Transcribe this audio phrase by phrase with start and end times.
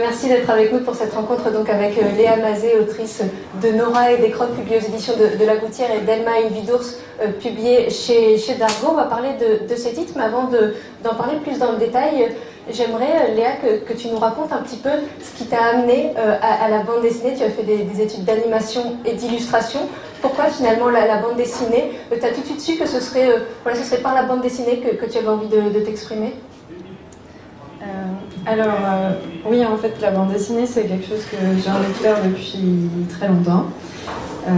[0.00, 3.22] Merci d'être avec nous pour cette rencontre donc avec euh, Léa Mazé, autrice
[3.60, 6.70] de Nora et des crottes publiées aux éditions de, La Gouttière et d'Elma Une vie
[6.70, 8.88] euh, publiée chez, chez Dargo.
[8.92, 9.30] On va parler
[9.68, 10.44] de, ces titres, mais avant
[11.02, 12.28] d'en parler plus dans le détail,
[12.70, 14.90] j'aimerais, euh, Léa, que, tu nous racontes un petit peu
[15.20, 17.34] ce qui t'a amené à, la bande dessinée.
[17.36, 19.80] Tu as fait des, études d'animation et d'illustration.
[20.22, 21.92] Pourquoi finalement la, bande dessinée?
[22.10, 23.30] Tu as tout de suite su que ce serait,
[24.02, 26.34] par la bande dessinée que tu avais envie de t'exprimer?
[28.46, 29.10] Alors, euh,
[29.46, 32.88] oui, en fait, la bande dessinée, c'est quelque chose que j'ai envie de faire depuis
[33.08, 33.66] très longtemps.
[34.46, 34.50] Euh,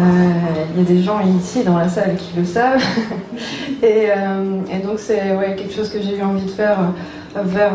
[0.73, 2.83] il y a des gens ici dans la salle qui le savent.
[3.83, 6.77] Euh, et, donc, c'est ouais, quelque chose que j'ai eu envie de faire
[7.35, 7.73] vers,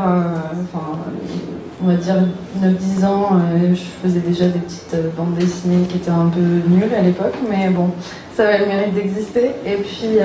[1.83, 2.17] on va dire,
[2.61, 3.29] 9-10 ans.
[3.73, 7.69] je faisais déjà des petites bandes dessinées qui étaient un peu nulles à l'époque, mais
[7.69, 7.89] bon,
[8.35, 9.49] ça avait le mérite d'exister.
[9.65, 10.19] Et puis,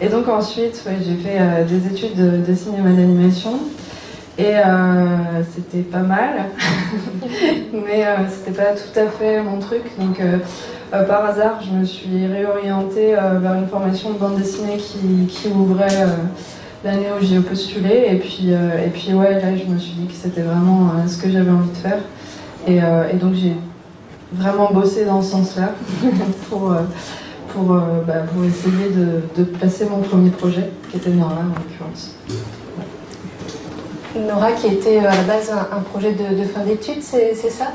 [0.00, 3.58] et donc ensuite, j'ai fait des études de, de cinéma d'animation.
[4.38, 6.46] Et euh, c'était pas mal,
[7.72, 9.82] mais euh, c'était pas tout à fait mon truc.
[9.98, 10.38] Donc euh,
[11.04, 16.06] par hasard, je me suis réorientée vers une formation de bande dessinée qui, ouvrait
[16.82, 18.06] l'année où j'ai postulé.
[18.10, 21.30] Et puis, et puis ouais, là, je me suis dit que c'était vraiment ce que
[21.30, 21.98] j'avais envie de faire.
[22.66, 23.56] Et, donc j'ai
[24.32, 25.72] vraiment bossé dans ce sens-là
[26.50, 32.16] pour, bah, pour essayer de, de placer mon premier projet, qui était Nora en l'occurrence.
[34.16, 37.72] Nora, qui était euh, à la base un, projet de, fin d'études, c'est ça?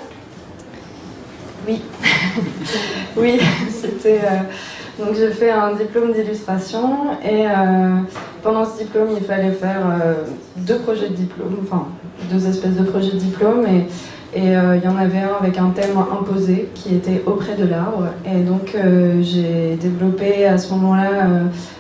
[1.68, 1.82] Oui.
[3.18, 4.20] oui, c'était.
[4.24, 7.98] Euh, donc j'ai fait un diplôme d'illustration et euh,
[8.42, 9.84] pendant ce diplôme, il fallait faire
[10.56, 11.86] deux projets de diplôme, enfin
[12.32, 13.86] deux espèces de projets de diplôme et
[14.36, 18.06] et il y en avait un avec un thème imposé qui était auprès de l'arbre.
[18.26, 18.76] Et donc
[19.22, 21.10] j'ai développé à ce moment-là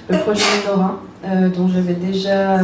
[0.10, 1.00] le projet Nora,
[1.56, 2.60] dont j'avais déjà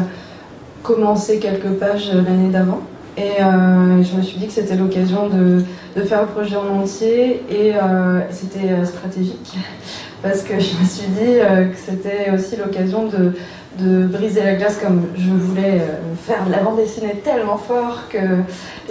[0.84, 2.82] commencé quelques pages l'année d'avant.
[3.16, 5.64] Et euh, je me suis dit que c'était l'occasion de,
[5.96, 9.56] de, faire le projet en entier et euh, c'était euh, stratégique
[10.24, 11.38] parce que je me suis dit
[11.72, 13.34] que c'était aussi l'occasion de,
[13.78, 15.82] de, briser la glace comme je voulais
[16.26, 18.18] faire de la bande dessinée tellement fort que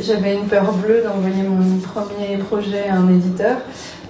[0.01, 3.57] j'avais une peur bleue d'envoyer mon premier projet à un éditeur.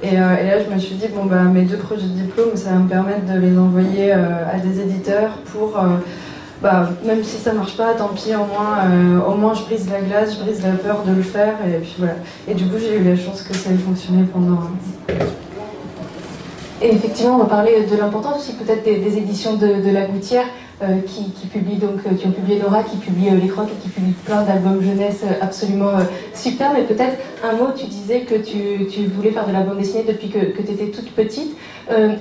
[0.03, 2.71] Et, et, là, je me suis dit, bon, bah, mes deux projets de diplôme, ça
[2.71, 5.81] va me permettre de les envoyer à des éditeurs pour
[6.62, 9.90] bah, même si ça marche pas, tant pis, au moins, euh, au moins je brise
[9.90, 12.14] la glace, je brise la peur de le faire, et puis voilà.
[12.46, 14.60] Et du coup, j'ai eu la chance que ça ait fonctionné pendant.
[16.80, 20.46] Et effectivement, on va parler de l'importance aussi peut-être des, éditions de, La Gouttière,
[20.82, 23.88] euh, qui, publient donc, euh, qui ont publié Laura, qui publie Les Crocs et qui
[23.88, 25.92] publie plein d'albums jeunesse absolument
[26.32, 26.72] super.
[26.72, 30.04] Mais peut-être un mot, tu disais que tu, tu, voulais faire de la bande dessinée
[30.06, 31.56] depuis que, que tu étais toute petite.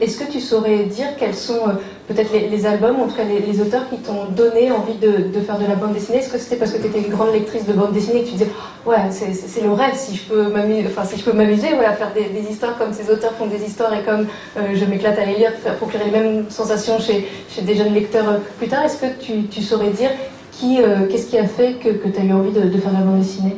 [0.01, 1.59] Est-ce que tu saurais dire quels sont
[2.07, 5.65] peut-être les, albums, en tout cas les, auteurs qui t'ont donné envie de, faire de
[5.65, 6.19] la bande dessinée?
[6.19, 8.33] Est-ce que c'était parce que tu étais une grande lectrice de bande dessinée que tu
[8.33, 8.49] disais
[8.85, 12.11] ouais c'est le rêve si je peux m'amuser, enfin si je peux m'amuser, à faire
[12.13, 14.27] des, histoires comme ces auteurs font des histoires et comme
[14.57, 17.93] euh, je m'éclate à les lire, faire procurer les mêmes sensations chez, chez des jeunes
[17.93, 18.83] lecteurs euh, plus tard.
[18.83, 19.07] Est-ce que
[19.49, 20.09] tu, saurais dire
[20.51, 23.03] qui, euh, qu'est-ce qui a fait que, tu as eu envie de, faire de la
[23.03, 23.57] bande dessinée?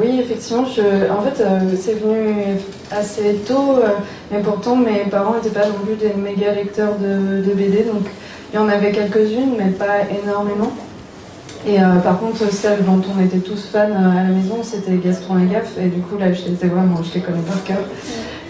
[0.00, 1.42] Oui, effectivement, je, en fait,
[1.76, 2.56] c'est venu
[2.90, 3.80] assez tôt,
[4.30, 8.06] mais pourtant mes parents n'étaient pas non plus des méga lecteurs de, BD, donc
[8.52, 10.72] il y en avait quelques-unes, mais pas énormément.
[11.66, 14.96] Et euh, par contre, celle dont on était tous fans euh, à la maison, c'était
[14.96, 17.78] Gaston Lagaffe, et du coup là, je les vraiment, je les connais par cœur.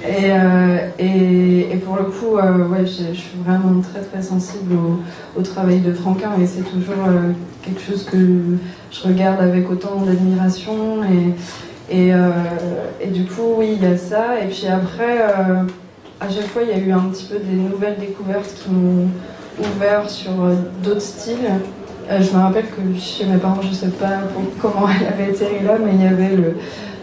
[0.06, 5.41] Et, euh, et, et, pour le coup, ouais, je, suis vraiment très très sensible au,
[5.41, 7.05] au travail de Franquin, et c'est toujours
[7.65, 11.03] quelque chose que je regarde avec autant d'admiration.
[11.05, 11.34] Et,
[11.91, 12.10] et,
[13.00, 14.41] et, du coup, oui, il y a ça.
[14.43, 15.22] Et puis après,
[16.21, 19.09] à chaque fois, il y a eu un petit peu des nouvelles découvertes qui m'ont
[19.59, 20.32] ouvert sur
[20.82, 21.49] d'autres styles.
[22.10, 24.21] Euh, je me rappelle que chez mes parents, je ne sais pas
[24.60, 26.56] comment elle avait été là, mais il y avait le,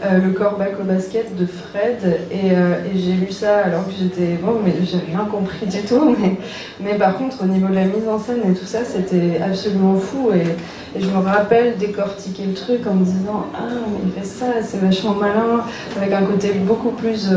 [0.05, 3.93] euh, le corps back au basket de Fred, euh, et, j'ai lu ça alors que
[3.97, 6.15] j'étais bon, mais j'ai rien compris du tout.
[6.19, 6.37] Mais,
[6.79, 9.95] mais par contre, au niveau de la mise en scène et tout ça, c'était absolument
[9.95, 10.31] fou.
[10.33, 13.67] Et, je me rappelle décortiquer le truc en me disant Ah,
[14.05, 15.65] il fait ça, c'est vachement malin,
[15.97, 17.29] avec un côté beaucoup plus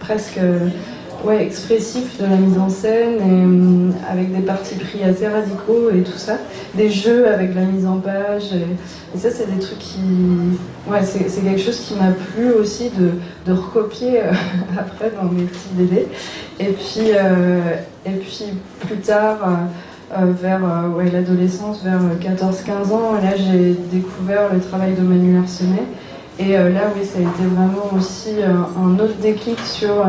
[0.00, 0.40] presque
[1.24, 6.02] ouais, expressif de la mise en scène, euh, avec des parties pris assez radicaux et
[6.02, 6.38] tout ça.
[6.74, 8.52] Des jeux avec la mise en page.
[8.52, 10.00] Et, ça, c'est des trucs qui.
[10.88, 13.12] Ouais, c'est quelque chose qui m'a plu aussi de,
[13.46, 14.32] de recopier euh,
[14.78, 16.06] après dans mes petits BD.
[16.60, 17.60] Et puis, euh,
[18.06, 18.44] et puis
[18.80, 19.38] plus tard.
[20.16, 20.60] vers
[20.96, 25.82] ouais, l'adolescence, vers 14-15 ans, là j'ai découvert le travail de Manuel Arsenet.
[26.38, 30.04] Et là, oui, ça a été vraiment aussi un autre déclic sur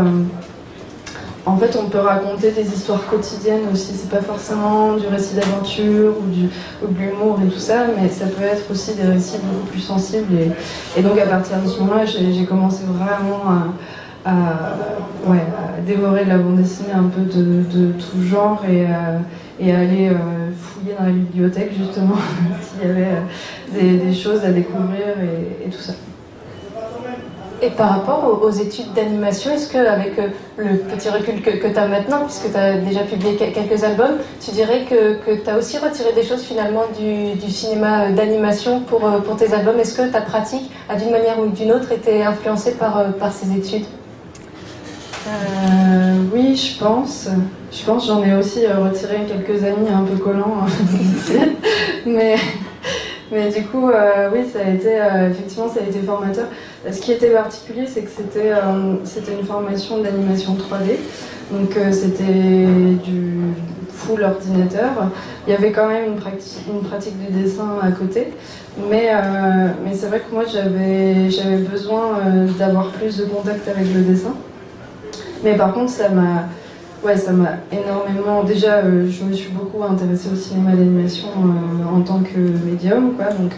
[1.46, 3.94] en fait, on peut raconter des histoires quotidiennes aussi.
[3.94, 6.50] C'est pas forcément du récit d'aventure ou du
[6.84, 9.80] ou de l'humour et tout ça, mais ça peut être aussi des récits beaucoup plus
[9.80, 10.34] sensibles.
[10.98, 13.44] Et, donc, à partir de ce moment-là, j'ai commencé vraiment
[14.26, 14.34] à,
[15.86, 18.86] dévorer la bande dessinée un peu de, tout genre et,
[19.72, 22.16] à aller euh, fouiller dans la bibliothèque, justement,
[22.62, 23.08] s'il y avait
[23.76, 25.14] euh, des, choses à découvrir
[25.64, 25.94] et tout ça.
[27.62, 31.88] Et par rapport aux, études d'animation, est-ce qu'avec euh, le petit recul que, tu as
[31.88, 36.12] maintenant, puisque tu as déjà publié quelques albums, tu dirais que, tu as aussi retiré
[36.14, 39.80] des choses finalement du, cinéma euh, d'animation pour, euh, pour tes albums?
[39.80, 43.86] Est-ce que ta pratique a d'une manière ou d'une autre été influencée par, ces études?
[46.34, 47.30] Oui, je pense.
[47.72, 50.58] Je pense j'en ai aussi retiré quelques amis un peu collants.
[50.62, 51.46] Hein,
[52.06, 52.36] mais,
[53.32, 53.90] mais du coup,
[54.34, 55.00] oui, ça a été,
[55.32, 56.46] effectivement, ça a été formateur.
[56.92, 60.98] Ce qui était particulier, c'est que c'était euh, une formation d'animation 3D.
[61.52, 63.38] Donc euh, c'était du
[63.90, 64.92] full ordinateur.
[65.48, 68.34] Il y avait quand même une pratique, une pratique du dessin à côté.
[68.90, 72.20] Mais, euh, mais c'est vrai que moi j'avais besoin
[72.58, 74.36] d'avoir plus de contact avec le dessin.
[75.44, 76.48] Mais par contre, ça m'a
[77.04, 77.16] ouais,
[77.72, 78.44] énormément.
[78.44, 81.30] Déjà, je me suis beaucoup intéressée au cinéma d'animation
[81.94, 83.14] en tant que médium.
[83.16, 83.56] Quoi, donc, euh,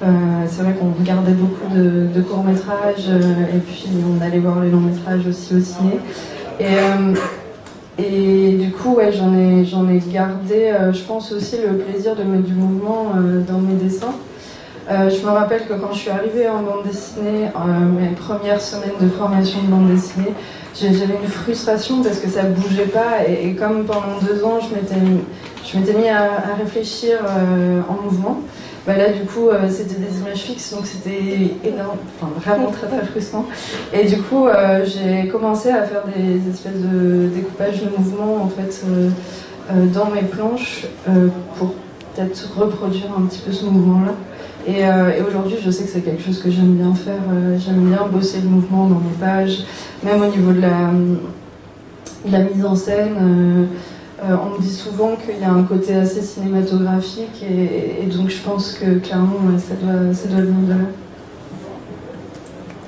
[0.00, 5.26] c'est vrai qu'on regardait beaucoup de, courts-métrages euh, et puis on allait voir les longs-métrages
[5.26, 5.98] aussi au ciné.
[6.60, 12.24] Et, euh, du coup, ouais, j'en ai, ai gardé, je pense aussi le plaisir de
[12.24, 13.12] mettre du mouvement
[13.48, 14.14] dans mes dessins.
[14.90, 17.48] je me rappelle que quand je suis arrivée en bande dessinée,
[17.98, 20.34] mes premières semaines de formation de bande dessinée,
[20.74, 24.96] j'avais une frustration parce que ça bougeait pas et, comme pendant deux ans, je m'étais,
[25.64, 27.20] je mis à réfléchir
[27.88, 28.42] en mouvement.
[28.86, 32.86] Bah là, du coup, euh, c'était des images fixes, donc c'était énorme, enfin vraiment très
[32.86, 33.46] très frustrant.
[33.92, 38.48] Et du coup, euh, j'ai commencé à faire des espèces de découpage de mouvements en
[38.48, 40.86] fait euh, dans mes planches
[41.56, 41.74] pour
[42.14, 44.12] peut-être reproduire un petit peu ce mouvement-là.
[44.68, 44.84] Et,
[45.22, 47.22] aujourd'hui, je sais que c'est quelque chose que j'aime bien faire.
[47.58, 49.64] j'aime bien bosser le mouvement dans mes pages,
[50.04, 50.60] même au niveau de
[52.30, 53.68] la mise en scène.
[54.22, 58.40] Euh, on me dit souvent qu'il y a un côté assez cinématographique et, donc je
[58.40, 60.86] pense que clairement ça doit, ça doit venir de là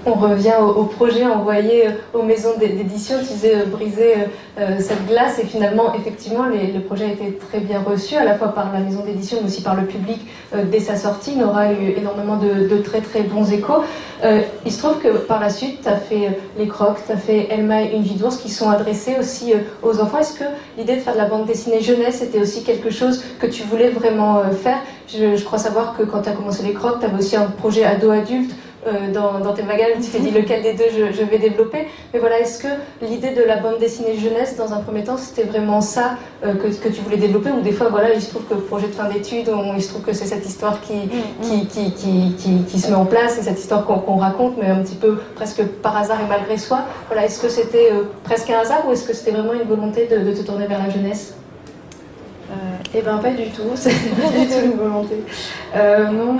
[0.09, 4.15] on revient au, projet envoyé euh, aux maisons d'édition, tu disais euh, briser
[4.59, 8.35] euh, cette glace et finalement effectivement le projet a été très bien reçu à la
[8.35, 10.21] fois par la maison d'édition mais aussi par le public
[10.71, 11.35] dès sa sortie.
[11.37, 13.83] Il aura eu énormément de, très très bons échos.
[14.65, 17.49] il se trouve que par la suite tu as fait Les Crocs, tu as fait
[17.51, 19.53] Elma et une vie d'ours qui sont adressés aussi
[19.83, 20.19] aux enfants.
[20.19, 20.45] Est-ce que
[20.77, 23.91] l'idée de faire de la bande dessinée jeunesse était aussi quelque chose que tu voulais
[23.91, 24.79] vraiment faire?
[25.07, 27.47] Je, je, crois savoir que quand tu as commencé Les Crocs, tu avais aussi un
[27.47, 28.53] projet ado-adulte
[28.87, 31.89] euh, dans, tes bagages, tu t'es dit lequel des deux je, vais développer.
[32.13, 32.69] Mais voilà, est-ce que
[33.03, 36.69] l'idée de la bande dessinée jeunesse, dans un premier temps, c'était vraiment ça euh, que,
[36.69, 37.51] que, tu voulais développer?
[37.51, 39.89] Ou des fois, voilà, il se trouve que le projet de fin d'études, il se
[39.89, 41.67] trouve que c'est cette histoire qui, mm, mm.
[41.67, 44.97] qui, qui, qui, se met en place, c'est cette histoire qu'on raconte, mais un petit
[44.97, 46.83] peu presque par hasard et malgré soi.
[47.09, 50.07] Voilà, est-ce que c'était euh, presque un hasard ou est-ce que c'était vraiment une volonté
[50.07, 51.35] de, de te tourner vers la jeunesse?
[52.95, 55.17] Eh ben pas du tout, c'est pas du tout une volonté.
[55.77, 56.37] Euh, non,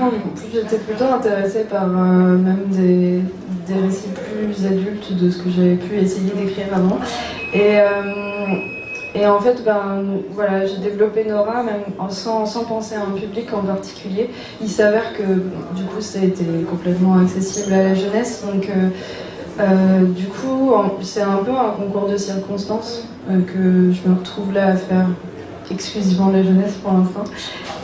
[0.53, 3.21] j'étais plutôt intéressée par euh, même des,
[3.67, 6.99] des, récits plus adultes de ce que j'avais pu essayer d'écrire avant.
[7.53, 8.55] Et, euh,
[9.15, 13.53] et en fait, ben voilà, j'ai développé Nora même sans, sans, penser à un public
[13.53, 14.31] en particulier.
[14.63, 18.71] Il s'avère que du coup, ça a été complètement accessible à la jeunesse, donc.
[20.15, 20.73] du coup,
[21.03, 25.09] c'est un peu un concours de circonstances que je me retrouve là à faire
[25.71, 27.25] exclusivement la jeunesse pour l'instant.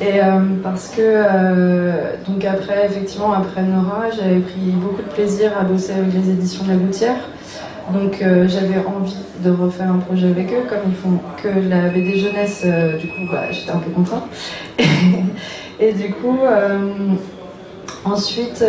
[0.00, 5.52] Et euh, parce que, euh, donc après, effectivement, après Nora, j'avais pris beaucoup de plaisir
[5.58, 7.16] à bosser avec les éditions de la Gouttière.
[7.92, 11.88] Donc euh, j'avais envie de refaire un projet avec eux, comme ils font que la
[11.90, 12.64] BD jeunesse,
[13.00, 14.24] du coup, bah, j'étais un peu contente.
[15.80, 16.38] Et, du coup,
[18.04, 18.64] ensuite,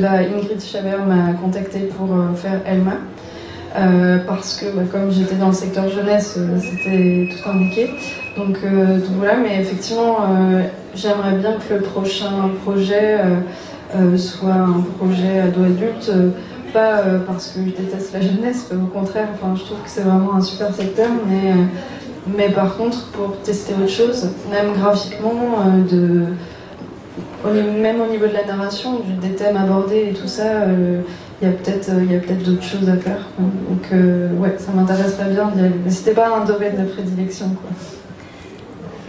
[0.00, 2.98] bah, Ingrid Chavert m'a contacté pour faire Elma.
[4.26, 7.90] Parce que bah, comme j'étais dans le secteur jeunesse, c'était tout indiqué.
[8.36, 10.18] Donc, euh, donc, voilà, mais effectivement,
[10.94, 13.18] j'aimerais bien que le prochain projet
[14.16, 16.12] soit un projet ado-adulte,
[16.72, 20.34] pas parce que je déteste la jeunesse, au contraire, enfin, je trouve que c'est vraiment
[20.36, 21.54] un super secteur, mais,
[22.26, 26.26] mais par contre, pour tester autre chose, même graphiquement, de,
[27.80, 30.44] même au niveau de la narration, des thèmes abordés et tout ça,
[31.40, 33.26] il y a peut-être euh, peut-être d'autres choses à faire.
[33.38, 35.74] Donc euh, ouais, ça m'intéresserait bien d'y aller.
[35.84, 37.70] Mais c'était pas un domaine de prédilection quoi.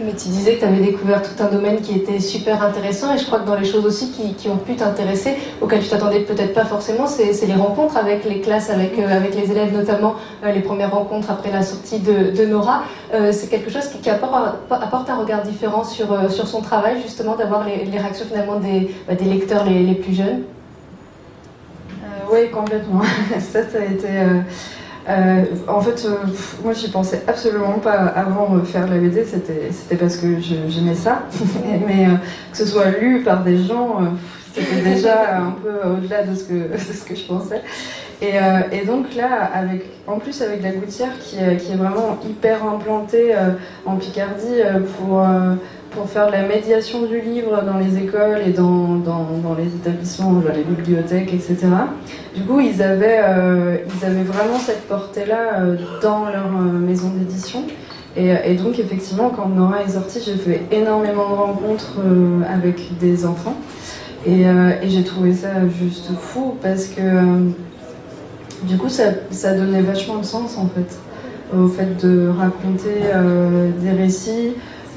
[0.04, 3.18] Mais tu disais que tu avais découvert tout un domaine qui était super intéressant et
[3.18, 6.54] je crois que dans les choses aussi qui, ont pu t'intéresser, auxquelles tu t'attendais peut-être
[6.54, 10.60] pas forcément, c'est les rencontres avec les classes, avec, euh, les élèves notamment, euh, les
[10.60, 12.82] premières rencontres après la sortie de, Nora.
[13.14, 16.08] Euh, c'est quelque chose qui, apporte, un regard différent sur,
[16.46, 20.42] son travail, justement, d'avoir les, réactions finalement des, bah, des lecteurs les, les, plus jeunes?
[22.32, 23.02] oui, complètement.
[23.38, 24.08] ça, ça a été
[25.08, 26.14] euh, en fait, euh,
[26.62, 31.22] moi j'y pensais absolument pas avant de faire la BD, c'était parce que j'aimais ça.
[31.86, 32.16] Mais euh,
[32.50, 34.00] que ce soit lu par des gens,
[34.54, 37.62] c'était déjà un peu au-delà de, ce que, je pensais.
[38.20, 39.50] Et, donc là,
[40.06, 43.34] en plus avec la gouttière qui est vraiment hyper implantée
[43.84, 44.60] en Picardie
[44.96, 45.26] pour
[45.94, 50.52] pour faire la médiation du livre dans les écoles et dans, dans, les établissements, dans
[50.52, 51.58] les bibliothèques, etc.
[52.34, 57.10] Du coup, ils avaient, euh, ils avaient vraiment cette portée-là euh, dans leur euh, maison
[57.10, 57.64] d'édition.
[58.16, 61.98] Et, et, donc, effectivement, quand Nora est sortie, j'ai fait énormément de rencontres
[62.46, 63.56] avec des enfants.
[64.26, 65.48] Et, et j'ai trouvé ça
[65.80, 67.02] juste fou parce que
[68.64, 70.98] du coup, ça, ça donnait vachement de sens en fait
[71.56, 73.00] au fait de raconter
[73.80, 74.52] des récits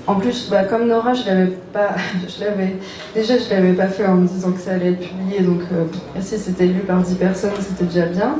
[0.07, 1.95] en plus, bah, comme Nora, je l'avais pas,
[2.27, 2.75] je l'avais
[3.13, 5.85] déjà, je l'avais pas fait en me disant que ça allait être publié, donc euh,
[6.19, 8.38] si c'était lu par 10 personnes, c'était déjà bien.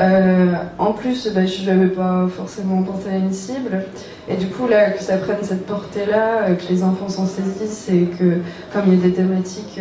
[0.00, 3.84] Euh, en plus, bah, je n'avais pas forcément pensé à une cible,
[4.28, 7.88] et du coup là, que ça prenne cette portée-là, euh, que les enfants s'en saisissent,
[7.88, 8.38] et que
[8.72, 9.80] comme il y a des thématiques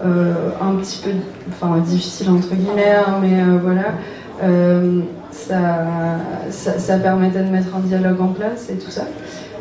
[0.00, 1.10] un petit peu,
[1.50, 3.94] enfin difficiles entre guillemets, hein, mais voilà.
[5.30, 5.86] Ça,
[6.50, 9.04] ça, ça permettait de mettre un dialogue en place et tout ça.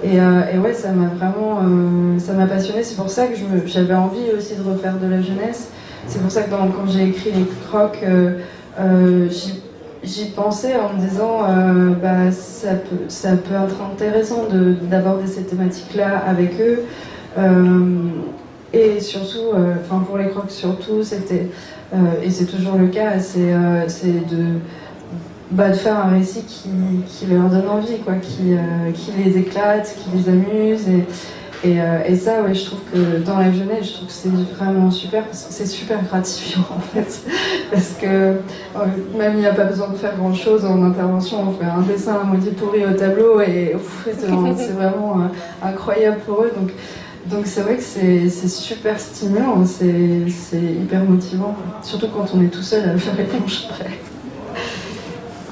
[0.05, 2.83] Euh, et, ouais, ça m'a vraiment, euh, ça m'a passionné.
[2.83, 3.35] C'est pour ça que
[3.65, 5.69] j'avais envie aussi de refaire de la jeunesse.
[6.07, 9.29] C'est pour ça que quand j'ai écrit les crocs, euh,
[10.03, 11.39] j'y pensais en me disant,
[12.01, 14.45] bah ça peut, ça peut être intéressant
[14.83, 16.83] d'aborder ces thématiques-là avec eux.
[18.71, 19.51] et surtout,
[19.81, 21.49] enfin pour les crocs surtout, c'était
[22.23, 24.59] et c'est toujours le cas, c'est de
[25.51, 26.69] bah, de faire un récit qui,
[27.07, 30.87] qui, leur donne envie, quoi, qui, euh, qui les éclate, qui les amuse.
[31.63, 34.29] Et, euh, et, ça, ouais, je trouve que dans la jeunesse, je trouve que c'est
[34.29, 37.23] vraiment super, c'est super gratifiant en fait.
[37.71, 38.33] Parce que euh,
[39.17, 41.81] même il n'y a pas besoin de faire grand chose en intervention, on fait un
[41.81, 43.75] dessin à moitié pourri au tableau et
[44.05, 45.29] c'est vraiment
[45.63, 46.51] incroyable pour eux.
[46.55, 46.71] Donc,
[47.25, 52.61] donc c'est vrai que c'est super stimulant, c'est hyper motivant, surtout quand on est tout
[52.61, 53.97] seul à faire les planches après.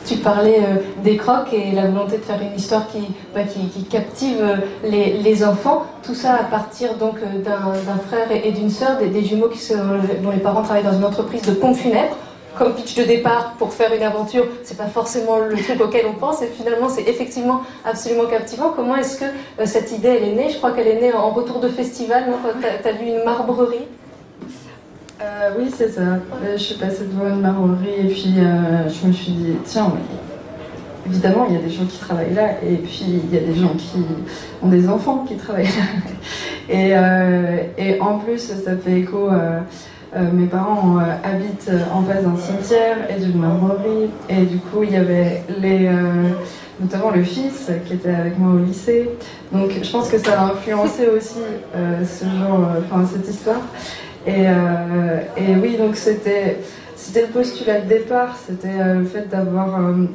[0.05, 2.99] Tu parlais euh, des crocs et la volonté de faire une histoire qui,
[3.33, 3.41] bah,
[3.89, 5.85] captive euh, les, enfants.
[6.03, 9.73] Tout ça à partir donc euh, d'un frère et, d'une sœur, des, jumeaux qui
[10.21, 12.15] dont les parents travaillent dans une entreprise de pompes funèbres.
[12.55, 16.13] Comme pitch de départ pour faire une aventure, c'est pas forcément le truc auquel on
[16.13, 18.71] pense, et finalement c'est effectivement absolument captivant.
[18.73, 19.25] Comment est-ce que
[19.65, 20.49] cette idée elle est née?
[20.49, 22.37] Je crois qu'elle est née en retour de festival, non?
[22.61, 23.85] Tu as vu une marbrerie
[25.21, 26.01] euh, oui, c'est ça.
[26.01, 29.93] Euh, je suis passée devant une marronnerie et puis euh, je me suis dit, tiens,
[31.05, 33.55] évidemment, il y a des gens qui travaillent là et puis il y a des
[33.55, 34.03] gens qui
[34.61, 35.71] ont des enfants qui travaillent là.
[37.77, 39.29] Et, en plus, ça fait écho.
[40.33, 44.09] mes parents habitent en face d'un cimetière et d'une marmorerie.
[44.29, 45.87] Et du coup, il y avait les,
[46.79, 49.11] notamment le fils qui était avec moi au lycée.
[49.51, 51.37] Donc, je pense que ça a influencé aussi
[52.03, 52.67] ce genre,
[53.13, 53.61] cette histoire.
[54.27, 56.57] Et, euh, et oui, donc c'était
[57.15, 60.05] le postulat de départ, c'était euh, le fait d'avoir euh,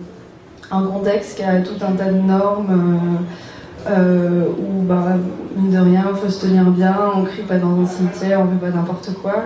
[0.72, 3.20] un contexte qui a tout un tas de normes
[3.86, 5.16] où, bah,
[5.56, 8.48] mine de rien, il faut se tenir bien, on crie pas dans un cimetière, on
[8.48, 9.44] fait pas n'importe quoi.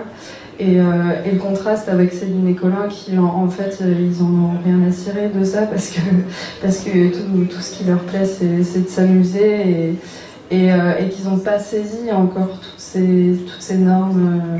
[0.59, 4.91] Et, le contraste avec Céline et Colin qui en, fait ils en ont rien à
[4.91, 5.99] cirer de ça parce que
[6.61, 9.95] parce que tout, tout ce qui leur plaît c'est de s'amuser
[10.51, 14.59] et, et, qu'ils n'ont pas saisi encore toutes ces, toutes ces normes euh,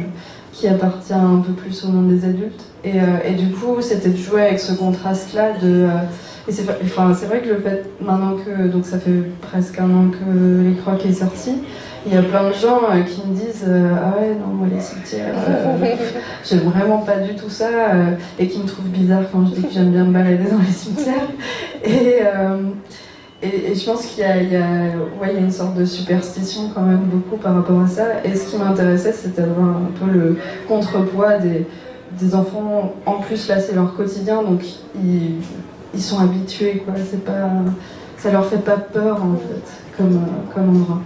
[0.52, 2.66] qui appartiennent un peu plus au monde des adultes.
[2.84, 5.84] Et, euh, et du coup, c'était de jouer avec ce contraste-là de.
[5.84, 5.90] Euh,
[6.48, 8.68] et c'est enfin, vrai que le fait, maintenant que.
[8.68, 11.54] Donc ça fait presque un an que Les Crocs est sorti,
[12.06, 15.34] il y a plein de gens qui me disent Ah ouais, non, moi les cimetières,
[16.48, 17.68] j'aime vraiment pas du tout ça,
[18.38, 20.72] et qui me trouvent bizarre quand je dis que j'aime bien me balader dans les
[20.72, 21.30] cimetières.
[21.84, 22.22] Et.
[23.46, 24.58] Et, je pense qu'il y, y,
[25.22, 28.24] ouais, y, a une sorte de superstition quand même beaucoup par rapport à ça.
[28.24, 30.38] Et ce qui m'intéressait, c'était d'avoir un peu le
[30.68, 31.66] contrepoids des,
[32.34, 32.94] enfants.
[33.06, 34.62] En plus, là, c'est leur quotidien, donc
[34.96, 36.94] ils, sont habitués, quoi.
[37.10, 37.50] C'est pas,
[38.18, 41.02] ça leur fait pas peur, en fait, comme, comme endroit.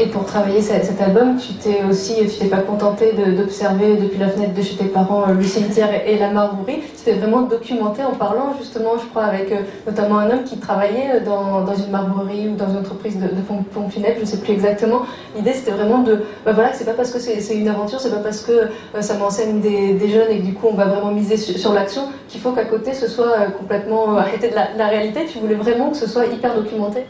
[0.00, 4.28] Et pour travailler cet album, tu t'es aussi, tu t'es pas contenté d'observer depuis la
[4.28, 6.80] fenêtre de chez tes parents le cimetière et, la marbourie.
[6.96, 9.52] Tu t'es vraiment documenté en parlant justement, je crois, avec
[9.86, 13.90] notamment un homme qui travaillait dans, dans une marbourie ou dans une entreprise de, de
[13.90, 15.02] funèbres, je sais plus exactement.
[15.34, 18.18] L'idée c'était vraiment de, bah voilà, c'est pas parce que c'est une aventure, c'est pas
[18.22, 18.68] parce que
[19.00, 22.02] ça m'enseigne des, des, jeunes et que du coup on va vraiment miser sur, l'action
[22.28, 25.26] qu'il faut qu'à côté ce soit complètement arrêté de la réalité.
[25.26, 27.00] Tu voulais vraiment que ce soit hyper documenté?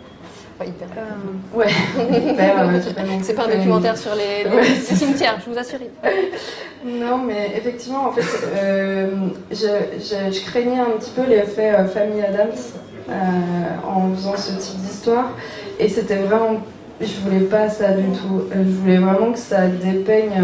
[0.60, 1.66] Euh, ouais.
[2.36, 2.80] Ben,
[3.22, 4.44] c'est pas un documentaire sur les,
[4.80, 5.78] cimetières, je vous assure.
[6.84, 9.06] non, mais effectivement, en fait, euh,
[9.50, 12.50] je, craignais un petit peu l'effet euh, famille Adams
[13.86, 15.30] en faisant ce type d'histoire.
[15.78, 16.60] Et c'était vraiment.
[17.00, 18.42] Je voulais pas ça du tout.
[18.52, 20.42] Je voulais vraiment que ça dépeigne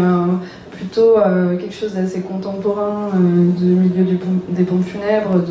[0.71, 1.15] plutôt
[1.59, 4.17] quelque chose d'assez contemporain, de milieu
[4.49, 5.41] des pompes funèbres.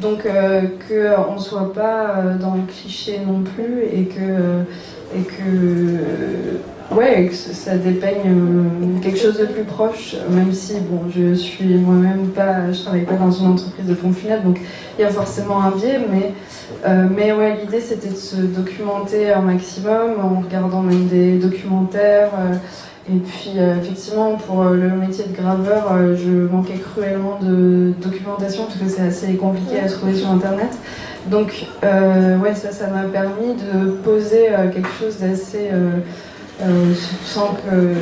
[0.00, 4.62] Donc euh, qu'on ne soit pas euh, dans le cliché non plus et que, euh,
[5.14, 11.74] et que, ouais, ça dépeigne quelque chose de plus proche, même si bon, je suis
[11.74, 14.60] moi-même pas, je travaille pas dans une entreprise de funèbres, donc
[14.98, 16.32] il y a forcément un biais, mais,
[17.10, 22.30] mais ouais, l'idée c'était de se documenter un maximum en regardant même des documentaires.
[23.12, 27.92] Et puis, euh, effectivement, pour euh, le métier de graveur, euh, je manquais cruellement de
[28.00, 30.70] documentation parce que c'est assez compliqué à trouver sur Internet.
[31.26, 35.70] Donc, ouais, ça, ça m'a permis de poser quelque chose d'assez.
[37.24, 37.94] sans, que,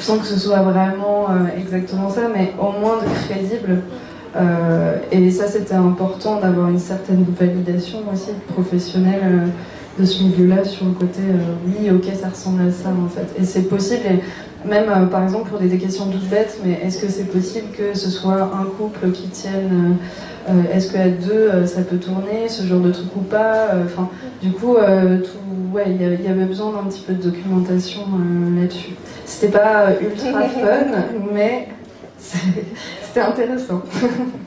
[0.00, 1.26] sans que ce soit vraiment
[1.56, 3.82] exactement ça, mais au moins de crédible.
[5.12, 9.48] et ça, c'était important d'avoir une certaine validation aussi professionnelle
[9.98, 13.40] de ce milieu-là sur le côté euh, oui, ok, ça ressemble à ça en fait.
[13.40, 16.98] Et c'est possible, et même euh, par exemple pour des, questions toutes bêtes, mais est-ce
[16.98, 19.96] que c'est possible que ce soit un couple qui tienne
[20.48, 24.08] euh, Est-ce qu'à deux ça peut tourner, ce genre de truc ou pas Enfin,
[24.42, 28.02] du coup, tout, ouais, il y, avait besoin d'un petit peu de documentation
[28.58, 28.94] là-dessus.
[29.24, 31.68] C'était pas ultra fun, mais
[32.18, 33.82] c'était intéressant.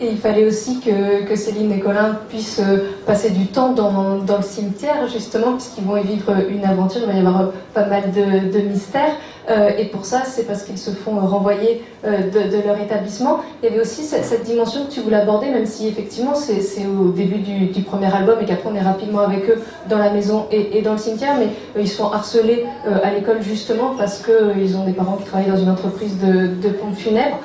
[0.00, 4.42] Et il fallait aussi que, Céline et Colin puissent euh, passer du temps dans, le
[4.42, 8.04] cimetière, justement, puisqu'ils vont y vivre une aventure, il va y avoir euh, pas mal
[8.12, 9.16] de, mystères.
[9.50, 13.40] Euh, et pour ça, c'est parce qu'ils se font renvoyer de, leur établissement.
[13.60, 17.10] Il y avait aussi cette, dimension que tu voulais aborder, même si effectivement c'est au
[17.10, 20.82] début du, premier album et qu'après on est rapidement avec eux dans la maison et,
[20.82, 21.48] dans le cimetière, mais
[21.80, 22.66] ils se font harceler
[23.02, 26.68] à l'école justement parce qu'ils ont des parents qui travaillent dans une entreprise de, de
[26.68, 27.38] pompes funèbres.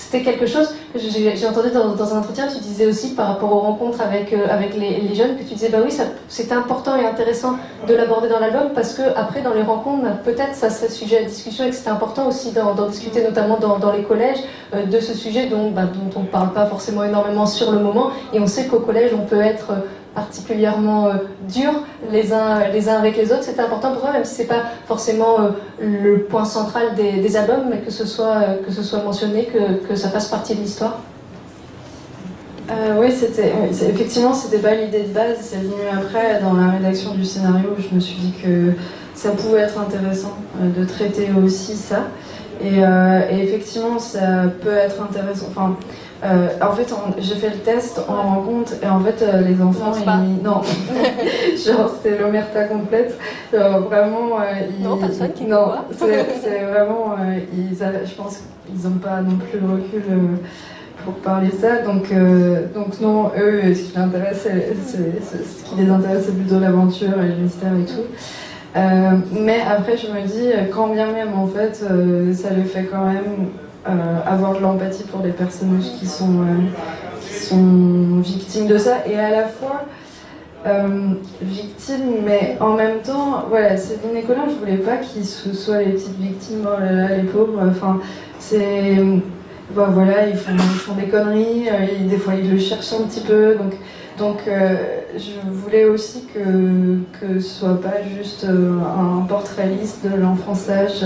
[0.00, 3.58] C'était quelque chose que j'ai entendu dans, un entretien, tu disais aussi par rapport aux
[3.58, 5.94] rencontres avec, euh, avec les, jeunes, que tu disais, bah oui,
[6.28, 7.56] c'était important et intéressant
[7.86, 11.18] de l'aborder dans l'album parce que après, dans les rencontres, bah, peut-être ça serait sujet
[11.18, 14.38] à discussion et que c'était important aussi d'en discuter, notamment dans, les collèges,
[14.72, 17.80] euh, de ce sujet dont, bah, dont on ne parle pas forcément énormément sur le
[17.80, 18.10] moment.
[18.32, 19.72] Et on sait qu'au collège, on peut être
[20.18, 21.14] particulièrement euh,
[21.48, 21.72] dur
[22.10, 23.44] les uns, les uns avec les autres.
[23.44, 25.48] C'était important pour toi, même si c'est pas forcément euh,
[25.80, 29.86] le point central des, albums, mais que ce soit, euh, que ce soit mentionné, que,
[29.86, 30.98] que ça fasse partie de l'histoire.
[33.00, 35.38] oui, c'était effectivement c'était pas l'idée de base.
[35.40, 37.70] C'est venu après dans la rédaction du scénario.
[37.78, 38.72] Je me suis dit que
[39.14, 42.08] ça pouvait être intéressant de traiter aussi ça.
[42.60, 42.80] Et,
[43.32, 45.46] et, effectivement, ça peut être intéressant.
[45.50, 45.76] Enfin,
[46.24, 49.62] euh, en fait, j'ai fait le test, on rend compte, et en fait, euh, les
[49.62, 50.42] enfants, ils...
[50.42, 50.62] non,
[51.64, 53.16] genre c'est l'omerta complète.
[53.52, 54.84] vraiment, euh, ils...
[54.84, 57.14] non, personne qui non, c'est vraiment,
[57.52, 60.02] ils, je pense qu'ils n'ont pas non plus le recul
[61.04, 61.82] pour parler ça.
[61.82, 62.12] Donc,
[62.74, 64.48] donc non, eux, ce qui les intéresse,
[64.84, 69.38] c'est, ce qui les intéresse, c'est plutôt l'aventure et le mystère et tout.
[69.40, 73.50] mais après, je me dis, quand bien même, en fait, ça le fait quand même
[73.50, 73.67] euh,
[74.26, 79.18] avoir de l'empathie pour les personnages qui sont, euh, qui sont victimes de ça et
[79.18, 79.84] à la fois
[80.66, 85.78] euh, victimes, mais en même temps, voilà, Céline et Colin, je voulais pas qu'ils soient
[85.78, 88.00] les petites victimes, oh les pauvres, enfin,
[88.38, 88.96] c'est.
[89.70, 91.68] Bah, voilà, ils font, des conneries,
[92.08, 93.74] des fois ils le cherchent un petit peu, donc.
[94.18, 94.38] Donc,
[95.16, 96.40] je voulais aussi que,
[97.20, 101.04] que ce soit pas juste un portrait liste de l'enfrançage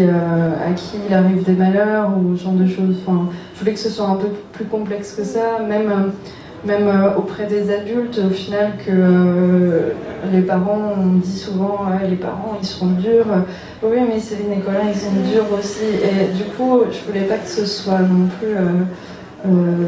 [0.00, 2.96] euh, à qui il arrive des malheurs ou ce genre de choses.
[3.06, 6.88] Enfin, je voulais que ce soit un peu plus complexe que ça, même, euh, même
[6.88, 9.94] euh, auprès des adultes, au final, que
[10.32, 13.26] les parents, on dit souvent, les parents, ils seront durs.
[13.82, 15.84] Oui, mais Céline et Colin, ils sont durs aussi.
[15.84, 18.56] Et du coup, je voulais pas que ce soit non plus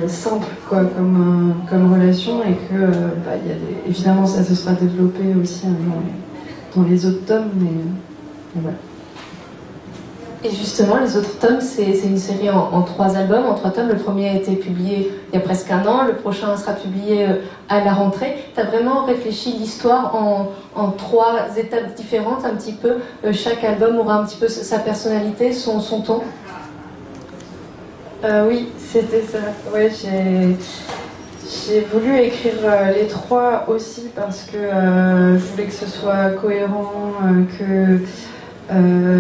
[0.09, 2.87] simple quoi, comme, comme relation et que,
[3.25, 3.55] bah, y a
[3.89, 5.77] évidemment, ça se sera développé aussi hein,
[6.75, 7.71] dans, les, autres tomes, mais
[8.57, 8.77] voilà.
[10.47, 13.89] Et justement, les autres tomes, c'est une série en, trois albums, en trois tomes.
[13.89, 17.27] Le premier a été publié il y a presque un an, le prochain sera publié
[17.27, 17.37] euh,
[17.71, 18.37] à la rentrée.
[18.55, 22.97] Tu as vraiment réfléchi l'histoire en, trois étapes différentes, un petit peu.
[23.25, 26.21] Euh, chaque album aura un petit peu sa personnalité, son, ton.
[28.25, 29.39] Euh, oui, c'était ça.
[29.73, 32.55] Ouais, j'ai voulu écrire
[32.95, 37.15] les trois aussi parce que je voulais que ce soit cohérent,
[37.59, 38.01] que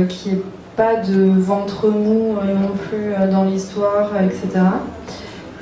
[0.08, 0.42] qu'il n'y ait
[0.76, 4.64] pas de ventre mou euh, non plus euh, dans l'histoire, etc.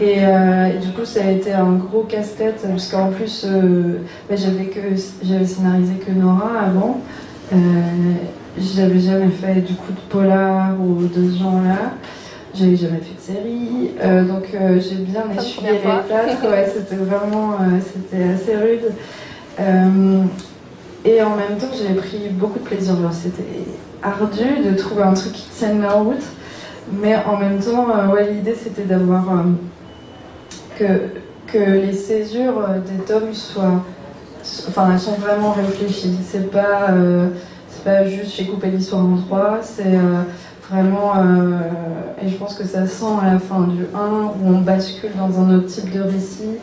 [0.01, 3.46] Euh, et, du coup, ça a été un gros casse-tête, parce qu'en plus,
[4.29, 4.81] bah, j'avais que
[5.22, 7.01] j'avais scénarisé que Nora avant.
[8.59, 11.92] j'avais jamais fait du coup de polar ou de ce genre-là.
[12.55, 14.27] J'avais jamais fait de série.
[14.27, 14.48] donc
[14.81, 16.51] j'ai bien essuyé les plâtres.
[16.51, 18.92] Ouais, c'était vraiment c'était assez rude.
[21.05, 22.94] et en même temps, j'ai pris beaucoup de plaisir.
[23.12, 23.44] C'était
[24.03, 26.25] ardu de trouver un truc qui tienne la route.
[26.91, 29.43] Mais en même temps, euh, l'idée c'était d'avoir euh,
[30.79, 31.11] que,
[31.47, 33.85] que les césures euh, des tomes soient.
[34.69, 36.19] Enfin, elles sont vraiment réfléchies.
[36.25, 36.88] C'est pas,
[37.69, 39.97] c'est pas juste j'ai coupé l'histoire en trois, c'est
[40.69, 41.12] vraiment.
[42.21, 45.41] et je pense que ça sent à la fin du 1 où on bascule dans
[45.41, 46.59] un autre type de récit.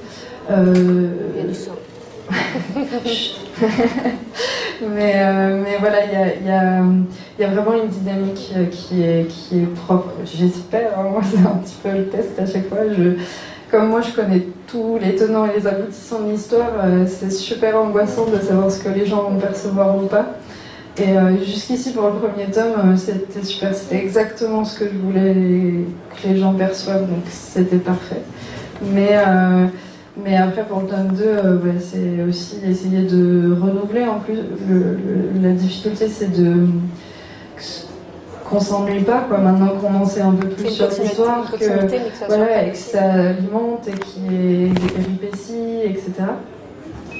[4.87, 9.03] mais, euh, mais voilà, il y a, y, y a, vraiment une dynamique euh, qui
[9.03, 10.11] est, qui est propre.
[10.25, 12.79] J'espère, hein, moi c'est un petit peu le test à chaque fois.
[13.71, 17.77] Comme moi je connais tous les tenants et les aboutissants de l'histoire, euh, c'est super
[17.77, 20.25] angoissant de savoir ce que les gens vont percevoir ou pas.
[20.97, 21.15] Et
[21.45, 25.85] jusqu'ici pour le premier tome, c'était super, c'était exactement ce que je voulais
[26.21, 28.21] que les gens perçoivent, donc c'était parfait.
[28.81, 29.15] Mais
[30.17, 34.05] mais après, pour le tome 2, euh, c'est aussi essayer de renouveler.
[34.05, 34.37] En plus,
[35.41, 36.67] la difficulté, c'est de
[38.49, 39.37] qu'on s'ennuie pas, quoi.
[39.37, 43.87] Maintenant qu'on en sait un peu plus sur l'histoire, que, voilà, et que ça alimente
[43.87, 46.11] et qu'il y ait des péripéties, etc.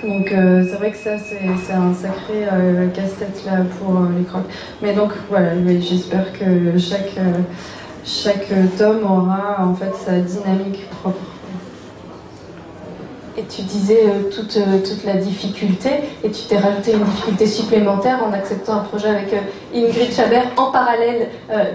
[0.03, 4.45] Donc euh, c'est vrai que ça c'est un sacré euh, casse-tête là pour les crocs.
[4.81, 7.19] Mais donc voilà, j'espère que chaque
[8.05, 11.38] chaque tome aura en fait sa dynamique propre.
[13.39, 15.89] Et tu disais euh, toute, euh, toute la difficulté,
[16.25, 19.37] et tu t'es rajouté une difficulté supplémentaire en acceptant un projet avec euh,
[19.73, 21.29] Ingrid Chabert en parallèle